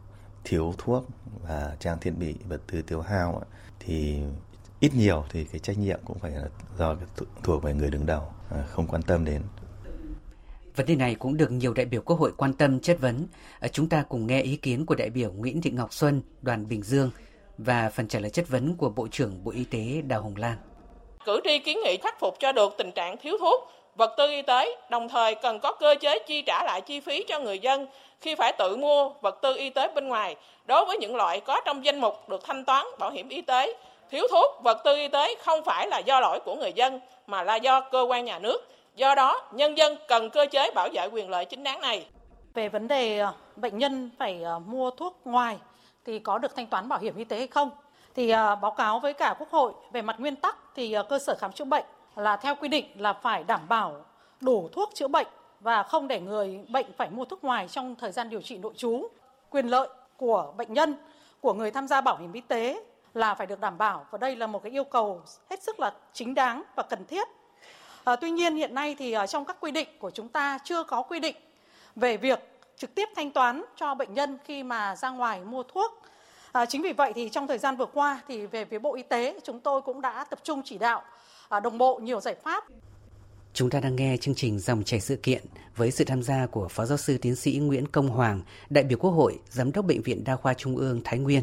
thiếu 0.44 0.74
thuốc 0.78 1.06
và 1.42 1.76
trang 1.80 1.98
thiết 2.00 2.10
bị 2.10 2.34
vật 2.48 2.60
tư 2.66 2.82
tiêu 2.82 3.00
hao 3.00 3.42
thì 3.80 4.22
ít 4.80 4.94
nhiều 4.94 5.24
thì 5.30 5.44
cái 5.44 5.58
trách 5.58 5.78
nhiệm 5.78 6.00
cũng 6.04 6.18
phải 6.18 6.30
là 6.30 6.48
do 6.78 6.96
thuộc 7.42 7.62
về 7.62 7.74
người 7.74 7.90
đứng 7.90 8.06
đầu 8.06 8.32
à, 8.50 8.64
không 8.70 8.86
quan 8.86 9.02
tâm 9.02 9.24
đến. 9.24 9.42
Vấn 10.76 10.86
đề 10.86 10.96
này 10.96 11.14
cũng 11.14 11.36
được 11.36 11.50
nhiều 11.50 11.74
đại 11.74 11.86
biểu 11.86 12.02
Quốc 12.02 12.20
hội 12.20 12.32
quan 12.36 12.52
tâm 12.52 12.80
chất 12.80 13.00
vấn. 13.00 13.26
Ờ, 13.60 13.68
chúng 13.68 13.88
ta 13.88 14.02
cùng 14.02 14.26
nghe 14.26 14.42
ý 14.42 14.56
kiến 14.56 14.86
của 14.86 14.94
đại 14.94 15.10
biểu 15.10 15.32
Nguyễn 15.32 15.62
Thị 15.62 15.70
Ngọc 15.70 15.92
Xuân, 15.92 16.22
đoàn 16.42 16.68
Bình 16.68 16.82
Dương 16.82 17.10
và 17.58 17.90
phần 17.94 18.08
trả 18.08 18.18
lời 18.18 18.30
chất 18.30 18.48
vấn 18.48 18.76
của 18.76 18.88
Bộ 18.88 19.08
trưởng 19.10 19.44
Bộ 19.44 19.52
Y 19.52 19.64
tế 19.64 20.02
Đào 20.08 20.22
Hồng 20.22 20.34
Lan. 20.36 20.56
Cử 21.24 21.40
tri 21.44 21.58
kiến 21.58 21.78
nghị 21.84 21.96
khắc 21.96 22.20
phục 22.20 22.40
cho 22.40 22.52
được 22.52 22.74
tình 22.78 22.92
trạng 22.92 23.16
thiếu 23.16 23.36
thuốc, 23.40 23.72
vật 23.96 24.14
tư 24.16 24.30
y 24.30 24.42
tế, 24.42 24.76
đồng 24.90 25.08
thời 25.08 25.34
cần 25.34 25.60
có 25.60 25.72
cơ 25.72 25.94
chế 26.00 26.18
chi 26.26 26.42
trả 26.42 26.64
lại 26.64 26.80
chi 26.80 27.00
phí 27.00 27.24
cho 27.28 27.40
người 27.40 27.58
dân 27.58 27.86
khi 28.20 28.34
phải 28.34 28.52
tự 28.52 28.76
mua 28.76 29.08
vật 29.08 29.38
tư 29.42 29.56
y 29.56 29.70
tế 29.70 29.88
bên 29.94 30.08
ngoài 30.08 30.36
đối 30.66 30.84
với 30.84 30.96
những 30.98 31.16
loại 31.16 31.40
có 31.40 31.60
trong 31.64 31.84
danh 31.84 32.00
mục 32.00 32.28
được 32.28 32.44
thanh 32.44 32.64
toán 32.64 32.86
bảo 32.98 33.10
hiểm 33.10 33.28
y 33.28 33.40
tế. 33.40 33.76
Thiếu 34.10 34.26
thuốc, 34.30 34.62
vật 34.64 34.78
tư 34.84 34.96
y 34.96 35.08
tế 35.08 35.34
không 35.42 35.64
phải 35.64 35.88
là 35.88 35.98
do 35.98 36.20
lỗi 36.20 36.40
của 36.44 36.54
người 36.54 36.72
dân 36.72 37.00
mà 37.26 37.42
là 37.42 37.56
do 37.56 37.80
cơ 37.80 38.02
quan 38.02 38.24
nhà 38.24 38.38
nước. 38.38 38.68
Do 38.96 39.14
đó, 39.14 39.42
nhân 39.52 39.78
dân 39.78 39.96
cần 40.08 40.30
cơ 40.30 40.46
chế 40.50 40.70
bảo 40.74 40.88
vệ 40.92 41.06
quyền 41.12 41.30
lợi 41.30 41.44
chính 41.44 41.62
đáng 41.62 41.80
này. 41.80 42.06
Về 42.54 42.68
vấn 42.68 42.88
đề 42.88 43.18
ờ, 43.18 43.32
bệnh 43.56 43.78
nhân 43.78 44.10
phải 44.18 44.42
ờ, 44.42 44.58
mua 44.58 44.90
thuốc 44.90 45.20
ngoài 45.24 45.58
thì 46.04 46.18
có 46.18 46.38
được 46.38 46.56
thanh 46.56 46.66
toán 46.66 46.88
bảo 46.88 46.98
hiểm 46.98 47.16
y 47.16 47.24
tế 47.24 47.38
hay 47.38 47.46
không? 47.46 47.70
Thì 48.14 48.30
à, 48.30 48.54
báo 48.54 48.70
cáo 48.70 49.00
với 49.00 49.12
cả 49.12 49.34
Quốc 49.38 49.50
hội 49.50 49.72
về 49.92 50.02
mặt 50.02 50.20
nguyên 50.20 50.36
tắc 50.36 50.56
thì 50.74 50.92
à, 50.92 51.02
cơ 51.02 51.18
sở 51.18 51.36
khám 51.38 51.52
chữa 51.52 51.64
bệnh 51.64 51.84
là 52.16 52.36
theo 52.36 52.54
quy 52.54 52.68
định 52.68 52.86
là 52.96 53.12
phải 53.12 53.44
đảm 53.44 53.60
bảo 53.68 54.04
đủ 54.40 54.68
thuốc 54.72 54.90
chữa 54.94 55.08
bệnh 55.08 55.26
và 55.60 55.82
không 55.82 56.08
để 56.08 56.20
người 56.20 56.60
bệnh 56.68 56.86
phải 56.96 57.10
mua 57.10 57.24
thuốc 57.24 57.44
ngoài 57.44 57.68
trong 57.68 57.94
thời 57.94 58.12
gian 58.12 58.30
điều 58.30 58.42
trị 58.42 58.58
nội 58.58 58.72
trú. 58.76 59.08
Quyền 59.50 59.66
lợi 59.66 59.88
của 60.16 60.52
bệnh 60.56 60.72
nhân, 60.72 60.96
của 61.40 61.52
người 61.52 61.70
tham 61.70 61.88
gia 61.88 62.00
bảo 62.00 62.16
hiểm 62.16 62.32
y 62.32 62.40
tế 62.40 62.84
là 63.14 63.34
phải 63.34 63.46
được 63.46 63.60
đảm 63.60 63.78
bảo 63.78 64.06
và 64.10 64.18
đây 64.18 64.36
là 64.36 64.46
một 64.46 64.62
cái 64.62 64.72
yêu 64.72 64.84
cầu 64.84 65.22
hết 65.50 65.62
sức 65.62 65.80
là 65.80 65.92
chính 66.12 66.34
đáng 66.34 66.62
và 66.76 66.82
cần 66.82 67.06
thiết. 67.06 67.28
À, 68.04 68.16
tuy 68.16 68.30
nhiên 68.30 68.56
hiện 68.56 68.74
nay 68.74 68.96
thì 68.98 69.12
ở 69.12 69.26
trong 69.26 69.44
các 69.44 69.56
quy 69.60 69.70
định 69.70 69.88
của 69.98 70.10
chúng 70.10 70.28
ta 70.28 70.58
chưa 70.64 70.84
có 70.84 71.02
quy 71.02 71.20
định 71.20 71.36
về 71.96 72.16
việc 72.16 72.51
trực 72.78 72.94
tiếp 72.94 73.08
thanh 73.16 73.30
toán 73.30 73.62
cho 73.76 73.94
bệnh 73.94 74.14
nhân 74.14 74.38
khi 74.44 74.62
mà 74.62 74.96
ra 74.96 75.10
ngoài 75.10 75.40
mua 75.44 75.62
thuốc. 75.62 76.02
À, 76.52 76.66
chính 76.66 76.82
vì 76.82 76.92
vậy 76.92 77.12
thì 77.14 77.28
trong 77.28 77.46
thời 77.46 77.58
gian 77.58 77.76
vừa 77.76 77.86
qua 77.86 78.20
thì 78.28 78.46
về 78.46 78.64
phía 78.64 78.78
Bộ 78.78 78.94
Y 78.94 79.02
tế 79.02 79.40
chúng 79.44 79.60
tôi 79.60 79.82
cũng 79.82 80.00
đã 80.00 80.24
tập 80.24 80.38
trung 80.42 80.62
chỉ 80.64 80.78
đạo 80.78 81.02
à, 81.48 81.60
đồng 81.60 81.78
bộ 81.78 82.00
nhiều 82.02 82.20
giải 82.20 82.34
pháp. 82.42 82.64
Chúng 83.54 83.70
ta 83.70 83.80
đang 83.80 83.96
nghe 83.96 84.16
chương 84.16 84.34
trình 84.34 84.58
Dòng 84.58 84.84
chảy 84.84 85.00
sự 85.00 85.16
kiện 85.16 85.42
với 85.76 85.90
sự 85.90 86.04
tham 86.04 86.22
gia 86.22 86.46
của 86.46 86.68
Phó 86.68 86.84
Giáo 86.84 86.98
sư 86.98 87.18
Tiến 87.18 87.36
sĩ 87.36 87.52
Nguyễn 87.52 87.86
Công 87.86 88.08
Hoàng, 88.08 88.42
đại 88.70 88.84
biểu 88.84 88.98
Quốc 88.98 89.10
hội, 89.10 89.38
Giám 89.50 89.72
đốc 89.72 89.84
Bệnh 89.84 90.02
viện 90.02 90.24
Đa 90.24 90.36
khoa 90.36 90.54
Trung 90.54 90.76
ương 90.76 91.00
Thái 91.04 91.18
Nguyên. 91.18 91.42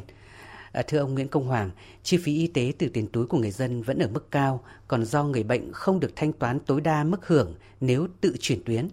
À, 0.71 0.81
thưa 0.81 0.97
ông 0.97 1.13
Nguyễn 1.13 1.27
Công 1.27 1.47
Hoàng, 1.47 1.71
chi 2.03 2.17
phí 2.17 2.35
y 2.35 2.47
tế 2.47 2.73
từ 2.77 2.89
tiền 2.93 3.07
túi 3.07 3.25
của 3.25 3.37
người 3.37 3.51
dân 3.51 3.81
vẫn 3.81 3.99
ở 3.99 4.07
mức 4.07 4.31
cao, 4.31 4.63
còn 4.87 5.05
do 5.05 5.23
người 5.23 5.43
bệnh 5.43 5.71
không 5.73 5.99
được 5.99 6.11
thanh 6.15 6.33
toán 6.33 6.59
tối 6.59 6.81
đa 6.81 7.03
mức 7.03 7.27
hưởng 7.27 7.55
nếu 7.81 8.07
tự 8.21 8.35
chuyển 8.39 8.63
tuyến. 8.63 8.87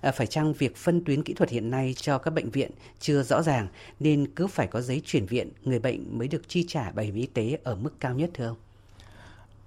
À, 0.00 0.12
phải 0.12 0.26
chăng 0.26 0.52
việc 0.52 0.76
phân 0.76 1.04
tuyến 1.04 1.22
kỹ 1.22 1.34
thuật 1.34 1.50
hiện 1.50 1.70
nay 1.70 1.94
cho 1.96 2.18
các 2.18 2.30
bệnh 2.30 2.50
viện 2.50 2.70
chưa 2.98 3.22
rõ 3.22 3.42
ràng 3.42 3.68
nên 4.00 4.34
cứ 4.34 4.46
phải 4.46 4.66
có 4.66 4.80
giấy 4.80 5.02
chuyển 5.04 5.26
viện, 5.26 5.50
người 5.62 5.78
bệnh 5.78 6.18
mới 6.18 6.28
được 6.28 6.48
chi 6.48 6.64
trả 6.68 6.90
bảo 6.90 7.04
hiểm 7.04 7.14
y 7.14 7.26
tế 7.26 7.58
ở 7.64 7.74
mức 7.74 8.00
cao 8.00 8.14
nhất 8.14 8.30
thưa 8.34 8.46
ông? 8.46 8.56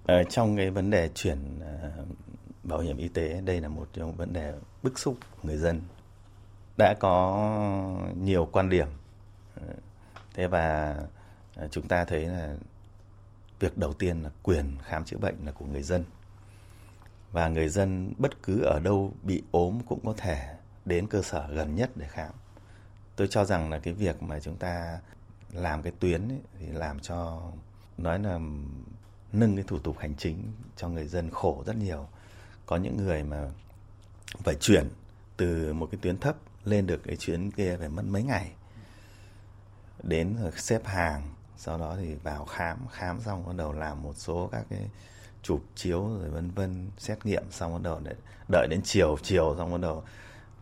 Ở 0.06 0.24
trong 0.24 0.56
cái 0.56 0.70
vấn 0.70 0.90
đề 0.90 1.10
chuyển 1.14 1.38
ờ, 1.60 1.90
bảo 2.62 2.80
hiểm 2.80 2.96
y 2.96 3.08
tế, 3.08 3.40
đây 3.44 3.60
là 3.60 3.68
một 3.68 3.88
trong 3.92 4.12
vấn 4.12 4.32
đề 4.32 4.52
bức 4.82 4.98
xúc 4.98 5.16
người 5.42 5.56
dân 5.56 5.80
đã 6.78 6.94
có 7.00 7.50
nhiều 8.22 8.48
quan 8.52 8.68
điểm 8.68 8.86
ờ, 9.56 9.62
thế 10.34 10.46
và 10.46 10.96
chúng 11.70 11.88
ta 11.88 12.04
thấy 12.04 12.20
là 12.26 12.56
việc 13.60 13.78
đầu 13.78 13.92
tiên 13.92 14.22
là 14.22 14.30
quyền 14.42 14.76
khám 14.82 15.04
chữa 15.04 15.18
bệnh 15.18 15.34
là 15.46 15.52
của 15.52 15.64
người 15.66 15.82
dân 15.82 16.04
và 17.32 17.48
người 17.48 17.68
dân 17.68 18.12
bất 18.18 18.42
cứ 18.42 18.62
ở 18.62 18.80
đâu 18.80 19.12
bị 19.22 19.42
ốm 19.50 19.80
cũng 19.86 20.00
có 20.04 20.14
thể 20.16 20.54
đến 20.84 21.06
cơ 21.06 21.22
sở 21.22 21.48
gần 21.52 21.74
nhất 21.74 21.90
để 21.94 22.06
khám. 22.08 22.32
Tôi 23.16 23.28
cho 23.30 23.44
rằng 23.44 23.70
là 23.70 23.78
cái 23.78 23.94
việc 23.94 24.22
mà 24.22 24.40
chúng 24.40 24.56
ta 24.56 25.00
làm 25.52 25.82
cái 25.82 25.92
tuyến 26.00 26.28
ấy, 26.28 26.40
thì 26.58 26.66
làm 26.66 27.00
cho 27.00 27.42
nói 27.98 28.18
là 28.18 28.38
nâng 29.32 29.56
cái 29.56 29.64
thủ 29.68 29.78
tục 29.78 29.98
hành 29.98 30.14
chính 30.18 30.52
cho 30.76 30.88
người 30.88 31.06
dân 31.06 31.30
khổ 31.30 31.62
rất 31.66 31.76
nhiều. 31.76 32.08
Có 32.66 32.76
những 32.76 32.96
người 32.96 33.24
mà 33.24 33.50
phải 34.44 34.54
chuyển 34.60 34.88
từ 35.36 35.72
một 35.72 35.88
cái 35.92 35.98
tuyến 36.02 36.18
thấp 36.18 36.36
lên 36.64 36.86
được 36.86 37.00
cái 37.04 37.16
chuyến 37.16 37.50
kia 37.50 37.76
phải 37.76 37.88
mất 37.88 38.04
mấy 38.04 38.22
ngày. 38.22 38.52
Đến 40.02 40.36
rồi 40.42 40.52
xếp 40.56 40.86
hàng 40.86 41.34
sau 41.56 41.78
đó 41.78 41.96
thì 41.98 42.14
vào 42.14 42.44
khám 42.44 42.88
khám 42.90 43.20
xong 43.20 43.46
bắt 43.46 43.52
đầu 43.56 43.72
làm 43.72 44.02
một 44.02 44.16
số 44.16 44.48
các 44.52 44.64
cái 44.70 44.90
chụp 45.42 45.64
chiếu 45.74 46.08
rồi 46.20 46.30
vân 46.30 46.50
vân, 46.50 46.90
xét 46.98 47.26
nghiệm 47.26 47.42
xong 47.50 47.72
bắt 47.72 47.82
đầu 47.82 48.00
để 48.04 48.14
đợi 48.48 48.66
đến 48.70 48.80
chiều 48.84 49.16
chiều 49.22 49.54
xong 49.58 49.72
bắt 49.72 49.80
đầu 49.80 50.02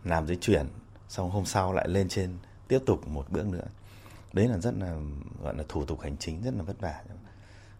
làm 0.03 0.27
giấy 0.27 0.37
chuyển 0.41 0.67
xong 1.09 1.29
hôm 1.29 1.45
sau 1.45 1.73
lại 1.73 1.87
lên 1.87 2.09
trên 2.09 2.37
tiếp 2.67 2.79
tục 2.85 3.07
một 3.07 3.25
bước 3.29 3.45
nữa. 3.45 3.65
Đấy 4.33 4.47
là 4.47 4.57
rất 4.57 4.73
là, 4.79 4.95
gọi 5.43 5.55
là, 5.55 5.63
thủ 5.69 5.85
tục 5.85 6.01
hành 6.01 6.17
chính 6.17 6.41
rất 6.41 6.53
là 6.53 6.63
vất 6.63 6.79
vả. 6.79 7.01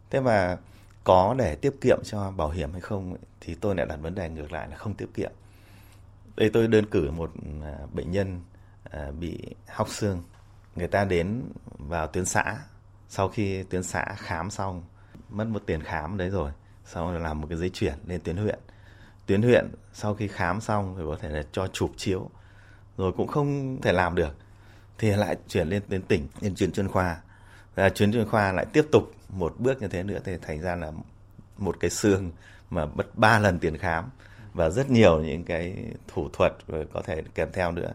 Thế 0.09 0.19
mà 0.19 0.57
có 1.03 1.35
để 1.37 1.55
tiết 1.55 1.73
kiệm 1.81 1.99
cho 2.03 2.31
bảo 2.31 2.49
hiểm 2.49 2.71
hay 2.71 2.81
không 2.81 3.17
thì 3.41 3.55
tôi 3.55 3.75
lại 3.75 3.85
đặt 3.85 3.95
vấn 3.95 4.15
đề 4.15 4.29
ngược 4.29 4.51
lại 4.51 4.67
là 4.67 4.77
không 4.77 4.93
tiết 4.93 5.07
kiệm. 5.13 5.31
Đây 6.35 6.49
tôi 6.53 6.67
đơn 6.67 6.85
cử 6.91 7.11
một 7.11 7.31
à, 7.63 7.77
bệnh 7.93 8.11
nhân 8.11 8.41
à, 8.83 9.11
bị 9.19 9.55
hóc 9.67 9.89
xương. 9.89 10.23
Người 10.75 10.87
ta 10.87 11.05
đến 11.05 11.43
vào 11.77 12.07
tuyến 12.07 12.25
xã, 12.25 12.57
sau 13.09 13.29
khi 13.29 13.63
tuyến 13.63 13.83
xã 13.83 14.05
khám 14.17 14.51
xong, 14.51 14.83
mất 15.29 15.47
một 15.47 15.61
tiền 15.65 15.83
khám 15.83 16.17
đấy 16.17 16.29
rồi 16.29 16.51
sau 16.93 17.11
rồi 17.11 17.19
làm 17.19 17.41
một 17.41 17.47
cái 17.49 17.57
giấy 17.57 17.69
chuyển 17.69 17.93
lên 18.07 18.21
tuyến 18.23 18.37
huyện. 18.37 18.59
Tuyến 19.25 19.41
huyện 19.41 19.71
sau 19.93 20.13
khi 20.13 20.27
khám 20.27 20.61
xong 20.61 20.95
thì 20.97 21.03
có 21.07 21.17
thể 21.21 21.29
là 21.29 21.43
cho 21.51 21.67
chụp 21.67 21.91
chiếu, 21.97 22.29
rồi 22.97 23.11
cũng 23.17 23.27
không 23.27 23.81
thể 23.81 23.91
làm 23.91 24.15
được. 24.15 24.35
Thì 24.97 25.09
lại 25.09 25.37
chuyển 25.47 25.69
lên 25.69 25.81
đến 25.87 26.01
tỉnh, 26.01 26.27
lên 26.41 26.55
chuyên 26.55 26.71
chuyên 26.71 26.87
khoa. 26.87 27.21
Và 27.75 27.89
chuyên 27.89 28.11
chuyên 28.11 28.27
khoa 28.27 28.51
lại 28.51 28.65
tiếp 28.73 28.85
tục 28.91 29.13
một 29.29 29.55
bước 29.59 29.81
như 29.81 29.87
thế 29.87 30.03
nữa 30.03 30.19
thì 30.23 30.37
thành 30.41 30.61
ra 30.61 30.75
là 30.75 30.91
một 31.57 31.77
cái 31.79 31.89
xương 31.89 32.31
mà 32.69 32.85
mất 32.85 33.17
ba 33.17 33.39
lần 33.39 33.59
tiền 33.59 33.77
khám. 33.77 34.09
Và 34.53 34.69
rất 34.69 34.89
nhiều 34.89 35.21
những 35.21 35.43
cái 35.43 35.85
thủ 36.07 36.29
thuật 36.33 36.53
có 36.93 37.01
thể 37.01 37.23
kèm 37.35 37.51
theo 37.53 37.71
nữa. 37.71 37.93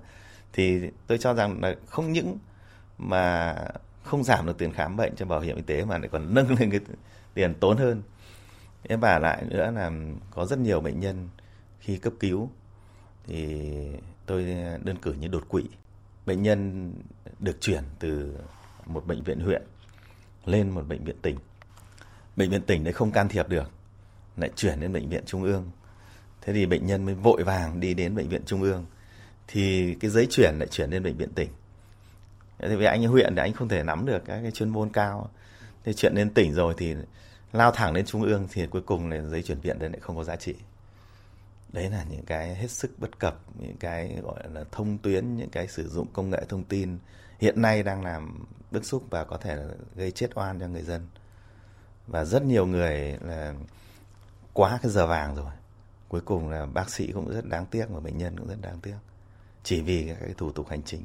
Thì 0.52 0.90
tôi 1.06 1.18
cho 1.18 1.34
rằng 1.34 1.60
là 1.62 1.74
không 1.86 2.12
những 2.12 2.38
mà 2.98 3.56
không 4.02 4.24
giảm 4.24 4.46
được 4.46 4.58
tiền 4.58 4.72
khám 4.72 4.96
bệnh 4.96 5.16
cho 5.16 5.26
bảo 5.26 5.40
hiểm 5.40 5.56
y 5.56 5.62
tế 5.62 5.84
mà 5.84 5.98
lại 5.98 6.08
còn 6.12 6.34
nâng 6.34 6.58
lên 6.58 6.70
cái 6.70 6.80
tiền 7.34 7.54
tốn 7.54 7.76
hơn 7.76 8.02
thế 8.88 8.96
và 8.96 9.18
lại 9.18 9.44
nữa 9.50 9.70
là 9.70 9.90
có 10.30 10.46
rất 10.46 10.58
nhiều 10.58 10.80
bệnh 10.80 11.00
nhân 11.00 11.28
khi 11.80 11.96
cấp 11.96 12.12
cứu 12.20 12.50
thì 13.26 13.72
tôi 14.26 14.44
đơn 14.82 14.96
cử 15.02 15.12
như 15.12 15.28
đột 15.28 15.48
quỵ. 15.48 15.64
Bệnh 16.26 16.42
nhân 16.42 16.92
được 17.38 17.60
chuyển 17.60 17.82
từ 17.98 18.36
một 18.86 19.06
bệnh 19.06 19.22
viện 19.22 19.40
huyện 19.40 19.62
lên 20.44 20.70
một 20.70 20.82
bệnh 20.88 21.04
viện 21.04 21.16
tỉnh. 21.22 21.36
Bệnh 22.36 22.50
viện 22.50 22.62
tỉnh 22.62 22.84
đấy 22.84 22.92
không 22.92 23.12
can 23.12 23.28
thiệp 23.28 23.48
được, 23.48 23.70
lại 24.36 24.50
chuyển 24.56 24.80
đến 24.80 24.92
bệnh 24.92 25.08
viện 25.08 25.22
trung 25.26 25.42
ương. 25.42 25.70
Thế 26.40 26.52
thì 26.52 26.66
bệnh 26.66 26.86
nhân 26.86 27.04
mới 27.04 27.14
vội 27.14 27.42
vàng 27.42 27.80
đi 27.80 27.94
đến 27.94 28.14
bệnh 28.14 28.28
viện 28.28 28.42
trung 28.46 28.62
ương. 28.62 28.84
Thì 29.48 29.94
cái 29.94 30.10
giấy 30.10 30.26
chuyển 30.30 30.54
lại 30.58 30.68
chuyển 30.70 30.90
lên 30.90 31.02
bệnh 31.02 31.16
viện 31.16 31.32
tỉnh. 31.34 31.50
Thế 32.58 32.76
vì 32.76 32.84
anh 32.84 33.02
huyện 33.02 33.34
thì 33.36 33.40
anh 33.40 33.52
không 33.52 33.68
thể 33.68 33.82
nắm 33.82 34.06
được 34.06 34.22
các 34.26 34.40
cái 34.42 34.50
chuyên 34.50 34.68
môn 34.68 34.90
cao. 34.90 35.30
Thì 35.84 35.92
chuyện 35.92 36.14
lên 36.14 36.34
tỉnh 36.34 36.52
rồi 36.52 36.74
thì 36.76 36.94
lao 37.54 37.70
thẳng 37.70 37.94
đến 37.94 38.06
trung 38.06 38.22
ương 38.22 38.48
thì 38.52 38.66
cuối 38.66 38.82
cùng 38.82 39.10
là 39.10 39.22
giấy 39.22 39.42
chuyển 39.42 39.60
viện 39.60 39.78
đấy 39.78 39.90
lại 39.90 40.00
không 40.00 40.16
có 40.16 40.24
giá 40.24 40.36
trị. 40.36 40.54
Đấy 41.72 41.90
là 41.90 42.04
những 42.10 42.24
cái 42.24 42.54
hết 42.54 42.70
sức 42.70 42.90
bất 42.98 43.18
cập, 43.18 43.40
những 43.58 43.76
cái 43.76 44.18
gọi 44.22 44.42
là 44.52 44.64
thông 44.72 44.98
tuyến, 44.98 45.36
những 45.36 45.50
cái 45.50 45.68
sử 45.68 45.88
dụng 45.88 46.06
công 46.12 46.30
nghệ 46.30 46.44
thông 46.48 46.64
tin 46.64 46.98
hiện 47.38 47.62
nay 47.62 47.82
đang 47.82 48.04
làm 48.04 48.46
bức 48.70 48.84
xúc 48.84 49.02
và 49.10 49.24
có 49.24 49.36
thể 49.36 49.56
là 49.56 49.64
gây 49.96 50.10
chết 50.10 50.30
oan 50.34 50.60
cho 50.60 50.68
người 50.68 50.82
dân. 50.82 51.08
Và 52.06 52.24
rất 52.24 52.42
nhiều 52.42 52.66
người 52.66 53.18
là 53.20 53.54
quá 54.52 54.78
cái 54.82 54.92
giờ 54.92 55.06
vàng 55.06 55.36
rồi. 55.36 55.52
Cuối 56.08 56.20
cùng 56.20 56.50
là 56.50 56.66
bác 56.66 56.90
sĩ 56.90 57.12
cũng 57.12 57.34
rất 57.34 57.44
đáng 57.44 57.66
tiếc 57.66 57.86
và 57.90 58.00
bệnh 58.00 58.18
nhân 58.18 58.38
cũng 58.38 58.48
rất 58.48 58.60
đáng 58.60 58.80
tiếc. 58.80 58.96
Chỉ 59.62 59.80
vì 59.80 60.06
các 60.08 60.16
cái 60.20 60.34
thủ 60.36 60.52
tục 60.52 60.68
hành 60.68 60.82
chính. 60.82 61.04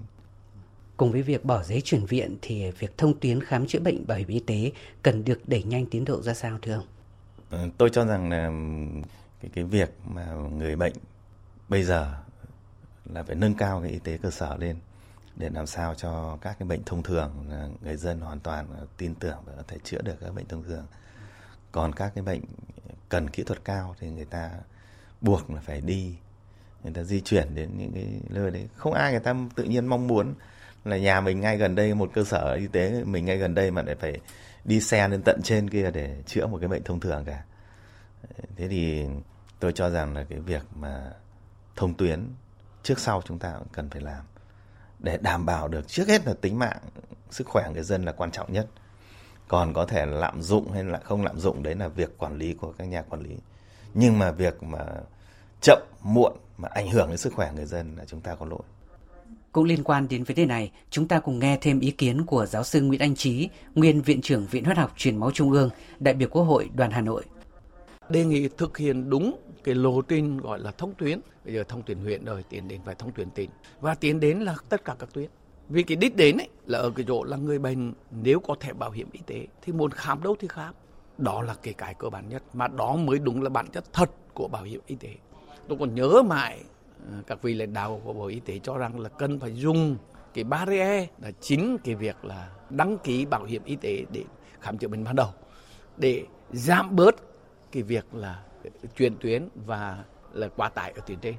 Cùng 1.00 1.12
với 1.12 1.22
việc 1.22 1.46
bỏ 1.46 1.64
giấy 1.64 1.82
chuyển 1.82 2.06
viện 2.06 2.38
thì 2.42 2.72
việc 2.72 2.98
thông 2.98 3.20
tuyến 3.20 3.44
khám 3.44 3.68
chữa 3.68 3.80
bệnh 3.80 4.08
bảo 4.08 4.18
hiểm 4.18 4.28
y 4.28 4.40
tế 4.40 4.72
cần 5.04 5.26
được 5.26 5.42
đẩy 5.48 5.64
nhanh 5.64 5.86
tiến 5.86 6.06
độ 6.06 6.22
ra 6.22 6.34
sao, 6.34 6.60
thưa 6.62 6.74
ông? 6.74 6.86
Ờ, 7.50 7.70
tôi 7.78 7.90
cho 7.90 8.06
rằng 8.06 8.30
là 8.30 8.52
cái 9.42 9.52
cái 9.54 9.64
việc 9.64 9.90
mà 10.08 10.34
người 10.34 10.76
bệnh 10.76 10.94
bây 11.70 11.84
giờ 11.84 12.14
là 13.06 13.24
phải 13.24 13.36
nâng 13.36 13.54
cao 13.54 13.82
cái 13.82 13.92
y 13.92 14.00
tế 14.00 14.18
cơ 14.18 14.32
sở 14.32 14.58
lên 14.58 14.78
để 15.36 15.50
làm 15.50 15.68
sao 15.68 15.96
cho 15.96 16.38
các 16.42 16.56
cái 16.60 16.68
bệnh 16.68 16.84
thông 16.84 17.04
thường 17.04 17.32
người 17.84 17.96
dân 17.96 18.20
hoàn 18.20 18.40
toàn 18.40 18.66
tin 18.98 19.16
tưởng 19.16 19.38
và 19.46 19.54
có 19.56 19.64
thể 19.68 19.78
chữa 19.84 20.02
được 20.02 20.16
các 20.22 20.36
bệnh 20.36 20.46
thông 20.46 20.64
thường. 20.64 20.86
Còn 21.72 21.96
các 21.96 22.12
cái 22.16 22.24
bệnh 22.24 22.42
cần 23.10 23.30
kỹ 23.30 23.44
thuật 23.44 23.66
cao 23.66 23.96
thì 24.00 24.10
người 24.10 24.26
ta 24.26 24.52
buộc 25.22 25.50
là 25.50 25.62
phải 25.62 25.82
đi, 25.82 26.16
người 26.84 26.94
ta 26.94 27.04
di 27.04 27.22
chuyển 27.22 27.56
đến 27.56 27.70
những 27.78 27.92
cái 27.94 28.08
nơi 28.30 28.52
đấy 28.52 28.68
không 28.76 28.94
ai 28.94 29.12
người 29.12 29.22
ta 29.22 29.36
tự 29.56 29.64
nhiên 29.64 29.88
mong 29.88 30.08
muốn 30.08 30.34
là 30.86 30.98
nhà 30.98 31.22
mình 31.22 31.42
ngay 31.42 31.58
gần 31.58 31.76
đây, 31.76 31.94
một 31.94 32.10
cơ 32.14 32.24
sở 32.24 32.54
y 32.54 32.68
tế 32.68 33.04
mình 33.04 33.26
ngay 33.26 33.38
gần 33.38 33.56
đây 33.56 33.72
mà 33.72 33.82
lại 33.82 33.96
phải 33.96 34.20
đi 34.64 34.82
xe 34.82 35.08
lên 35.08 35.22
tận 35.26 35.40
trên 35.44 35.70
kia 35.70 35.92
để 35.92 36.24
chữa 36.26 36.48
một 36.48 36.58
cái 36.62 36.68
bệnh 36.68 36.84
thông 36.84 37.00
thường 37.00 37.24
cả. 37.26 37.44
Thế 38.56 38.68
thì 38.68 39.06
tôi 39.60 39.72
cho 39.72 39.90
rằng 39.90 40.14
là 40.14 40.26
cái 40.30 40.40
việc 40.40 40.64
mà 40.76 41.12
thông 41.76 41.94
tuyến 41.94 42.28
trước 42.84 43.00
sau 43.00 43.22
chúng 43.26 43.40
ta 43.40 43.56
cũng 43.60 43.68
cần 43.72 43.90
phải 43.90 44.02
làm 44.02 44.26
để 45.00 45.18
đảm 45.22 45.46
bảo 45.46 45.68
được 45.68 45.88
trước 45.88 46.08
hết 46.08 46.26
là 46.28 46.34
tính 46.42 46.60
mạng, 46.60 46.80
sức 47.32 47.48
khỏe 47.48 47.70
người 47.74 47.84
dân 47.84 48.04
là 48.04 48.12
quan 48.12 48.32
trọng 48.32 48.54
nhất. 48.54 48.68
Còn 49.48 49.74
có 49.74 49.86
thể 49.86 50.06
lạm 50.06 50.42
dụng 50.42 50.72
hay 50.72 50.84
là 50.84 51.00
không 51.04 51.24
lạm 51.24 51.40
dụng, 51.40 51.64
đấy 51.64 51.76
là 51.76 51.88
việc 51.88 52.18
quản 52.18 52.38
lý 52.38 52.54
của 52.54 52.74
các 52.78 52.86
nhà 52.86 53.02
quản 53.02 53.22
lý. 53.22 53.38
Nhưng 53.94 54.20
mà 54.20 54.32
việc 54.32 54.64
mà 54.64 54.86
chậm, 55.62 55.80
muộn 56.02 56.38
mà 56.58 56.70
ảnh 56.72 56.90
hưởng 56.90 57.08
đến 57.08 57.18
sức 57.18 57.34
khỏe 57.34 57.52
người 57.56 57.66
dân 57.66 57.96
là 57.96 58.06
chúng 58.06 58.22
ta 58.22 58.36
có 58.36 58.46
lỗi 58.46 58.62
cũng 59.52 59.64
liên 59.64 59.84
quan 59.84 60.08
đến 60.08 60.24
vấn 60.24 60.36
đề 60.36 60.46
này, 60.46 60.72
chúng 60.90 61.08
ta 61.08 61.20
cùng 61.20 61.40
nghe 61.40 61.58
thêm 61.62 61.80
ý 61.80 61.92
kiến 61.92 62.26
của 62.26 62.46
giáo 62.46 62.64
sư 62.64 62.82
Nguyễn 62.82 63.00
Anh 63.02 63.16
Trí, 63.16 63.50
nguyên 63.76 64.02
Viện 64.02 64.22
trưởng 64.22 64.46
Viện 64.46 64.66
Huyết 64.66 64.78
học 64.78 64.94
Truyền 64.98 65.18
máu 65.18 65.32
Trung 65.32 65.52
ương, 65.52 65.70
đại 66.00 66.14
biểu 66.14 66.30
Quốc 66.30 66.44
hội 66.44 66.70
đoàn 66.76 66.92
Hà 66.92 67.02
Nội. 67.02 67.24
Đề 68.10 68.26
nghị 68.26 68.48
thực 68.48 68.78
hiện 68.78 69.10
đúng 69.10 69.40
cái 69.64 69.76
lộ 69.76 70.02
trình 70.02 70.38
gọi 70.38 70.60
là 70.60 70.72
thông 70.72 70.94
tuyến. 70.94 71.20
Bây 71.46 71.54
giờ 71.54 71.64
thông 71.64 71.84
tuyến 71.84 71.98
huyện 71.98 72.26
rồi, 72.26 72.44
tiến 72.50 72.68
đến 72.68 72.82
phải 72.86 72.96
thông 72.96 73.12
tuyến 73.12 73.30
tỉnh. 73.30 73.50
Và 73.82 73.96
tiến 73.96 74.20
đến 74.20 74.40
là 74.40 74.56
tất 74.70 74.86
cả 74.86 74.96
các 75.00 75.10
tuyến. 75.14 75.30
Vì 75.70 75.84
cái 75.84 75.98
đích 75.98 76.16
đến 76.16 76.38
ấy 76.38 76.50
là 76.66 76.80
ở 76.80 76.92
cái 76.96 77.06
chỗ 77.08 77.24
là 77.24 77.38
người 77.38 77.60
bệnh 77.60 77.94
nếu 78.12 78.40
có 78.40 78.56
thẻ 78.60 78.74
bảo 78.74 78.92
hiểm 78.92 79.10
y 79.12 79.20
tế 79.26 79.48
thì 79.62 79.74
muốn 79.74 79.92
khám 79.92 80.24
đâu 80.24 80.36
thì 80.40 80.48
khám. 80.48 80.74
Đó 81.18 81.42
là 81.42 81.56
cái 81.64 81.74
cái 81.74 81.94
cơ 81.94 82.10
bản 82.10 82.30
nhất 82.30 82.44
mà 82.54 82.68
đó 82.68 82.96
mới 82.96 83.20
đúng 83.20 83.42
là 83.42 83.50
bản 83.50 83.68
chất 83.68 83.94
thật 83.94 84.12
của 84.34 84.48
bảo 84.48 84.64
hiểm 84.64 84.82
y 84.88 84.96
tế. 84.96 85.16
Tôi 85.68 85.78
còn 85.78 85.96
nhớ 85.96 86.22
mãi 86.26 86.60
các 87.28 87.42
vị 87.42 87.54
lãnh 87.54 87.74
đạo 87.74 88.02
của 88.04 88.14
Bộ 88.14 88.26
Y 88.28 88.40
tế 88.40 88.60
cho 88.60 88.78
rằng 88.78 89.00
là 89.00 89.10
cần 89.10 89.40
phải 89.40 89.54
dùng 89.54 89.98
cái 90.34 90.44
barrier 90.44 91.10
là 91.22 91.32
chính 91.42 91.78
cái 91.84 91.96
việc 91.96 92.26
là 92.26 92.50
đăng 92.70 92.98
ký 92.98 93.26
bảo 93.26 93.44
hiểm 93.44 93.64
y 93.66 93.76
tế 93.76 94.06
để 94.12 94.24
khám 94.60 94.78
chữa 94.78 94.88
bệnh 94.88 95.04
ban 95.04 95.16
đầu 95.16 95.30
để 95.98 96.26
giảm 96.52 96.96
bớt 96.96 97.16
cái 97.72 97.84
việc 97.84 98.06
là 98.14 98.44
chuyển 98.96 99.16
tuyến 99.20 99.48
và 99.66 100.04
là 100.34 100.48
quá 100.48 100.70
tải 100.70 100.92
ở 100.92 101.02
tuyến 101.06 101.20
trên. 101.20 101.36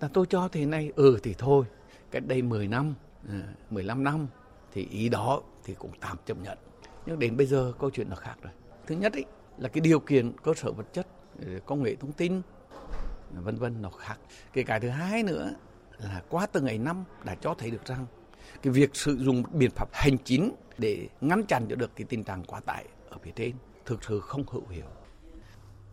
Là 0.00 0.08
tôi 0.12 0.26
cho 0.26 0.48
thế 0.48 0.66
này, 0.66 0.92
ừ 0.96 1.18
thì 1.22 1.34
thôi, 1.38 1.64
cách 2.10 2.22
đây 2.26 2.42
10 2.42 2.68
năm, 2.68 2.94
ờ, 3.28 3.34
15 3.70 4.04
năm 4.04 4.26
thì 4.72 4.86
ý 4.90 5.08
đó 5.08 5.40
thì 5.64 5.74
cũng 5.74 5.90
tạm 6.00 6.16
chấp 6.26 6.36
nhận. 6.42 6.58
Nhưng 7.06 7.18
đến 7.18 7.36
bây 7.36 7.46
giờ 7.46 7.72
câu 7.78 7.90
chuyện 7.90 8.10
nó 8.10 8.16
khác 8.16 8.34
rồi. 8.42 8.52
Thứ 8.86 8.94
nhất 8.94 9.12
ý, 9.12 9.24
là 9.58 9.68
cái 9.68 9.80
điều 9.80 10.00
kiện 10.00 10.32
cơ 10.42 10.54
sở 10.54 10.72
vật 10.72 10.86
chất, 10.92 11.06
ờ, 11.46 11.52
công 11.66 11.82
nghệ 11.82 11.96
thông 11.96 12.12
tin, 12.12 12.42
vân 13.34 13.56
vân 13.56 13.82
nó 13.82 13.90
khác 13.90 14.16
cái 14.52 14.64
cái 14.64 14.80
thứ 14.80 14.88
hai 14.88 15.22
nữa 15.22 15.54
là 15.98 16.22
qua 16.28 16.46
từng 16.46 16.64
ngày 16.64 16.78
năm 16.78 17.04
đã 17.24 17.34
cho 17.40 17.54
thấy 17.58 17.70
được 17.70 17.86
rằng 17.86 18.06
cái 18.62 18.72
việc 18.72 18.96
sử 18.96 19.16
dụng 19.16 19.42
biện 19.52 19.70
pháp 19.70 19.88
hành 19.92 20.18
chính 20.24 20.52
để 20.78 21.08
ngăn 21.20 21.46
chặn 21.46 21.68
được 21.68 21.96
cái 21.96 22.06
tình 22.08 22.24
trạng 22.24 22.44
quá 22.44 22.60
tải 22.60 22.84
ở 23.10 23.16
phía 23.22 23.30
trên 23.36 23.52
thực 23.86 24.04
sự 24.04 24.20
không 24.20 24.44
hữu 24.50 24.68
hiệu. 24.70 24.84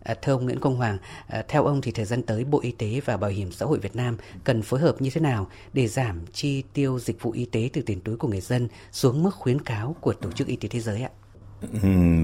À, 0.04 0.16
thưa 0.22 0.34
ông 0.34 0.46
Nguyễn 0.46 0.60
Công 0.60 0.76
Hoàng, 0.76 0.98
à, 1.28 1.44
theo 1.48 1.66
ông 1.66 1.82
thì 1.82 1.92
thời 1.92 2.06
gian 2.06 2.24
tới 2.24 2.44
Bộ 2.44 2.60
Y 2.62 2.72
tế 2.72 3.02
và 3.06 3.18
Bảo 3.18 3.30
hiểm 3.30 3.52
xã 3.52 3.66
hội 3.66 3.80
Việt 3.80 3.96
Nam 3.96 4.18
cần 4.44 4.62
phối 4.62 4.80
hợp 4.80 5.02
như 5.02 5.10
thế 5.10 5.22
nào 5.22 5.48
để 5.74 5.88
giảm 5.88 6.26
chi 6.34 6.64
tiêu 6.74 7.00
dịch 7.00 7.22
vụ 7.22 7.32
y 7.32 7.46
tế 7.46 7.70
từ 7.74 7.82
tiền 7.82 8.02
túi 8.02 8.18
của 8.18 8.28
người 8.28 8.42
dân 8.42 8.68
xuống 8.92 9.24
mức 9.24 9.36
khuyến 9.36 9.62
cáo 9.62 9.96
của 10.02 10.14
Tổ 10.14 10.32
chức 10.32 10.48
Y 10.48 10.56
tế 10.56 10.70
Thế 10.70 10.80
giới 10.80 11.02
ạ? 11.02 11.10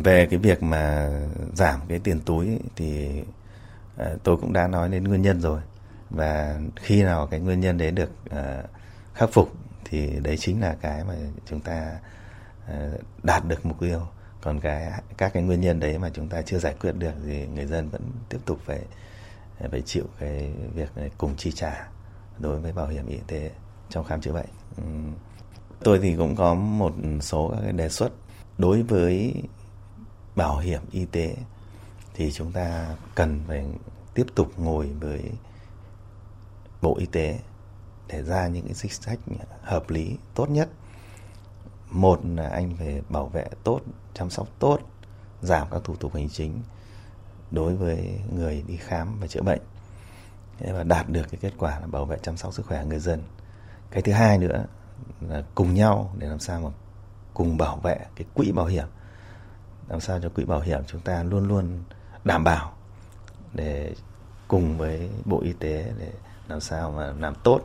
Về 0.03 0.27
cái 0.29 0.39
việc 0.39 0.63
mà 0.63 1.11
giảm 1.53 1.79
cái 1.87 1.99
tiền 1.99 2.19
túi 2.25 2.47
thì 2.75 3.21
Ờ, 3.97 4.17
tôi 4.23 4.37
cũng 4.37 4.53
đã 4.53 4.67
nói 4.67 4.89
đến 4.89 5.03
nguyên 5.03 5.21
nhân 5.21 5.41
rồi 5.41 5.61
và 6.09 6.59
khi 6.75 7.03
nào 7.03 7.27
cái 7.27 7.39
nguyên 7.39 7.59
nhân 7.59 7.77
đấy 7.77 7.91
được 7.91 8.09
ờ, 8.29 8.63
khắc 9.13 9.29
phục 9.33 9.51
thì 9.85 10.19
đấy 10.19 10.37
chính 10.37 10.61
là 10.61 10.75
cái 10.81 11.03
mà 11.03 11.13
chúng 11.45 11.59
ta 11.59 11.99
ờ, 12.67 12.97
đạt 13.23 13.45
được 13.47 13.65
mục 13.65 13.79
tiêu 13.79 14.01
còn 14.41 14.59
cái, 14.59 14.91
các 15.17 15.33
cái 15.33 15.43
nguyên 15.43 15.61
nhân 15.61 15.79
đấy 15.79 15.97
mà 15.97 16.09
chúng 16.13 16.27
ta 16.27 16.41
chưa 16.41 16.59
giải 16.59 16.75
quyết 16.81 16.91
được 16.91 17.13
thì 17.25 17.47
người 17.47 17.65
dân 17.65 17.89
vẫn 17.89 18.01
tiếp 18.29 18.39
tục 18.45 18.59
phải 18.65 18.81
phải 19.71 19.81
chịu 19.81 20.03
cái 20.19 20.51
việc 20.73 20.89
cùng 21.17 21.35
chi 21.35 21.51
trả 21.51 21.87
đối 22.39 22.59
với 22.59 22.73
bảo 22.73 22.87
hiểm 22.87 23.07
y 23.07 23.19
tế 23.27 23.51
trong 23.89 24.05
khám 24.05 24.21
chữa 24.21 24.33
bệnh. 24.33 24.49
Tôi 25.79 25.99
thì 25.99 26.15
cũng 26.15 26.35
có 26.35 26.53
một 26.53 26.93
số 27.21 27.49
các 27.53 27.59
cái 27.63 27.71
đề 27.71 27.89
xuất 27.89 28.09
đối 28.57 28.83
với 28.83 29.33
bảo 30.35 30.57
hiểm 30.57 30.81
y 30.91 31.05
tế 31.05 31.35
thì 32.15 32.31
chúng 32.31 32.51
ta 32.51 32.95
cần 33.15 33.43
phải 33.47 33.65
tiếp 34.13 34.25
tục 34.35 34.51
ngồi 34.57 34.89
với 34.99 35.31
Bộ 36.81 36.97
Y 36.97 37.05
tế 37.05 37.39
để 38.07 38.23
ra 38.23 38.47
những 38.47 38.65
cái 38.65 38.73
chính 38.73 38.91
sách 38.91 39.19
hợp 39.61 39.89
lý 39.89 40.17
tốt 40.35 40.49
nhất. 40.49 40.69
Một 41.89 42.19
là 42.25 42.49
anh 42.49 42.75
phải 42.79 43.01
bảo 43.09 43.27
vệ 43.27 43.47
tốt, 43.63 43.81
chăm 44.13 44.29
sóc 44.29 44.47
tốt, 44.59 44.79
giảm 45.41 45.67
các 45.71 45.81
thủ 45.83 45.95
tục 45.95 46.13
hành 46.15 46.29
chính 46.29 46.61
đối 47.51 47.75
với 47.75 48.19
người 48.35 48.63
đi 48.67 48.77
khám 48.77 49.19
và 49.19 49.27
chữa 49.27 49.41
bệnh 49.41 49.61
và 50.59 50.83
đạt 50.83 51.09
được 51.09 51.25
cái 51.31 51.39
kết 51.41 51.53
quả 51.57 51.79
là 51.79 51.87
bảo 51.87 52.05
vệ 52.05 52.17
chăm 52.23 52.37
sóc 52.37 52.53
sức 52.53 52.65
khỏe 52.65 52.85
người 52.85 52.99
dân. 52.99 53.23
Cái 53.91 54.01
thứ 54.01 54.11
hai 54.11 54.37
nữa 54.37 54.65
là 55.21 55.43
cùng 55.55 55.73
nhau 55.73 56.13
để 56.17 56.27
làm 56.27 56.39
sao 56.39 56.61
mà 56.61 56.69
cùng 57.33 57.57
bảo 57.57 57.77
vệ 57.77 57.97
cái 58.15 58.27
quỹ 58.33 58.51
bảo 58.51 58.65
hiểm 58.65 58.87
làm 59.87 59.99
sao 59.99 60.19
cho 60.19 60.29
quỹ 60.29 60.45
bảo 60.45 60.59
hiểm 60.59 60.81
chúng 60.87 61.01
ta 61.01 61.23
luôn 61.23 61.47
luôn 61.47 61.83
đảm 62.25 62.43
bảo 62.43 62.73
để 63.53 63.93
cùng 64.47 64.77
với 64.77 65.09
bộ 65.25 65.41
y 65.41 65.53
tế 65.59 65.93
để 65.99 66.11
làm 66.47 66.59
sao 66.59 66.91
mà 66.91 67.13
làm 67.19 67.35
tốt 67.43 67.61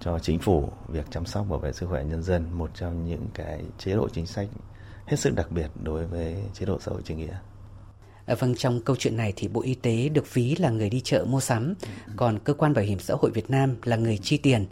cho 0.00 0.18
chính 0.18 0.38
phủ 0.38 0.68
việc 0.88 1.04
chăm 1.10 1.26
sóc 1.26 1.46
bảo 1.48 1.58
vệ 1.58 1.72
sức 1.72 1.86
khỏe 1.86 2.04
nhân 2.04 2.22
dân 2.22 2.46
một 2.52 2.70
trong 2.74 3.08
những 3.08 3.26
cái 3.34 3.62
chế 3.78 3.92
độ 3.92 4.08
chính 4.08 4.26
sách 4.26 4.48
hết 5.06 5.16
sức 5.16 5.34
đặc 5.34 5.50
biệt 5.50 5.66
đối 5.82 6.06
với 6.06 6.36
chế 6.54 6.66
độ 6.66 6.78
xã 6.80 6.92
hội 6.92 7.02
chủ 7.04 7.14
nghĩa. 7.14 7.36
À, 8.26 8.34
vâng, 8.34 8.54
trong 8.54 8.80
câu 8.80 8.96
chuyện 8.96 9.16
này 9.16 9.32
thì 9.36 9.48
Bộ 9.48 9.62
Y 9.62 9.74
tế 9.74 10.08
được 10.08 10.34
ví 10.34 10.56
là 10.58 10.70
người 10.70 10.90
đi 10.90 11.00
chợ 11.00 11.24
mua 11.28 11.40
sắm, 11.40 11.74
còn 12.16 12.38
cơ 12.38 12.54
quan 12.54 12.74
bảo 12.74 12.84
hiểm 12.84 12.98
xã 12.98 13.14
hội 13.14 13.30
Việt 13.30 13.50
Nam 13.50 13.76
là 13.84 13.96
người 13.96 14.18
chi 14.18 14.36
tiền. 14.36 14.66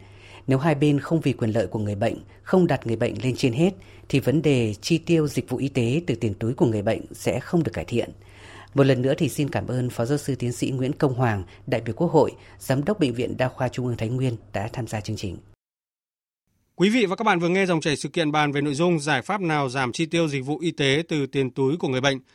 Nếu 0.47 0.59
hai 0.59 0.75
bên 0.75 1.01
không 1.01 1.21
vì 1.21 1.33
quyền 1.33 1.51
lợi 1.51 1.67
của 1.67 1.79
người 1.79 1.95
bệnh, 1.95 2.17
không 2.43 2.67
đặt 2.67 2.87
người 2.87 2.97
bệnh 2.97 3.23
lên 3.23 3.37
trên 3.37 3.53
hết, 3.53 3.71
thì 4.09 4.21
vấn 4.21 4.43
đề 4.43 4.75
chi 4.75 4.99
tiêu 4.99 5.29
dịch 5.29 5.49
vụ 5.49 5.59
y 5.59 5.69
tế 5.69 6.03
từ 6.07 6.15
tiền 6.15 6.35
túi 6.35 6.55
của 6.55 6.67
người 6.67 6.83
bệnh 6.83 7.01
sẽ 7.13 7.41
không 7.41 7.63
được 7.63 7.73
cải 7.75 7.85
thiện. 7.85 8.11
Một 8.75 8.85
lần 8.85 9.03
nữa 9.03 9.15
thì 9.19 9.29
xin 9.29 9.51
cảm 9.51 9.67
ơn 9.67 9.91
Phó 9.91 10.05
Giáo 10.05 10.19
sư 10.19 10.35
Tiến 10.35 10.53
sĩ 10.53 10.71
Nguyễn 10.71 10.93
Công 10.93 11.15
Hoàng, 11.15 11.45
đại 11.67 11.81
biểu 11.81 11.95
Quốc 11.95 12.13
hội, 12.13 12.33
Giám 12.59 12.85
đốc 12.85 13.01
Bệnh 13.01 13.15
viện 13.15 13.37
Đa 13.37 13.49
khoa 13.49 13.69
Trung 13.69 13.87
ương 13.87 13.97
Thái 13.97 14.09
Nguyên 14.09 14.37
đã 14.53 14.69
tham 14.73 14.87
gia 14.87 15.01
chương 15.01 15.17
trình. 15.17 15.37
Quý 16.77 16.91
vị 16.91 17.07
và 17.07 17.17
các 17.17 17.25
bạn 17.25 17.39
vừa 17.41 17.49
nghe 17.49 17.67
dòng 17.67 17.81
chảy 17.81 17.97
sự 17.97 18.09
kiện 18.09 18.33
bàn 18.33 18.53
về 18.53 18.61
nội 18.61 18.75
dung 18.75 19.01
giải 19.01 19.23
pháp 19.23 19.41
nào 19.41 19.69
giảm 19.69 19.93
chi 19.93 20.07
tiêu 20.07 20.29
dịch 20.29 20.45
vụ 20.45 20.59
y 20.59 20.71
tế 20.71 21.03
từ 21.09 21.27
tiền 21.27 21.51
túi 21.51 21.77
của 21.77 21.89
người 21.89 22.01
bệnh 22.01 22.21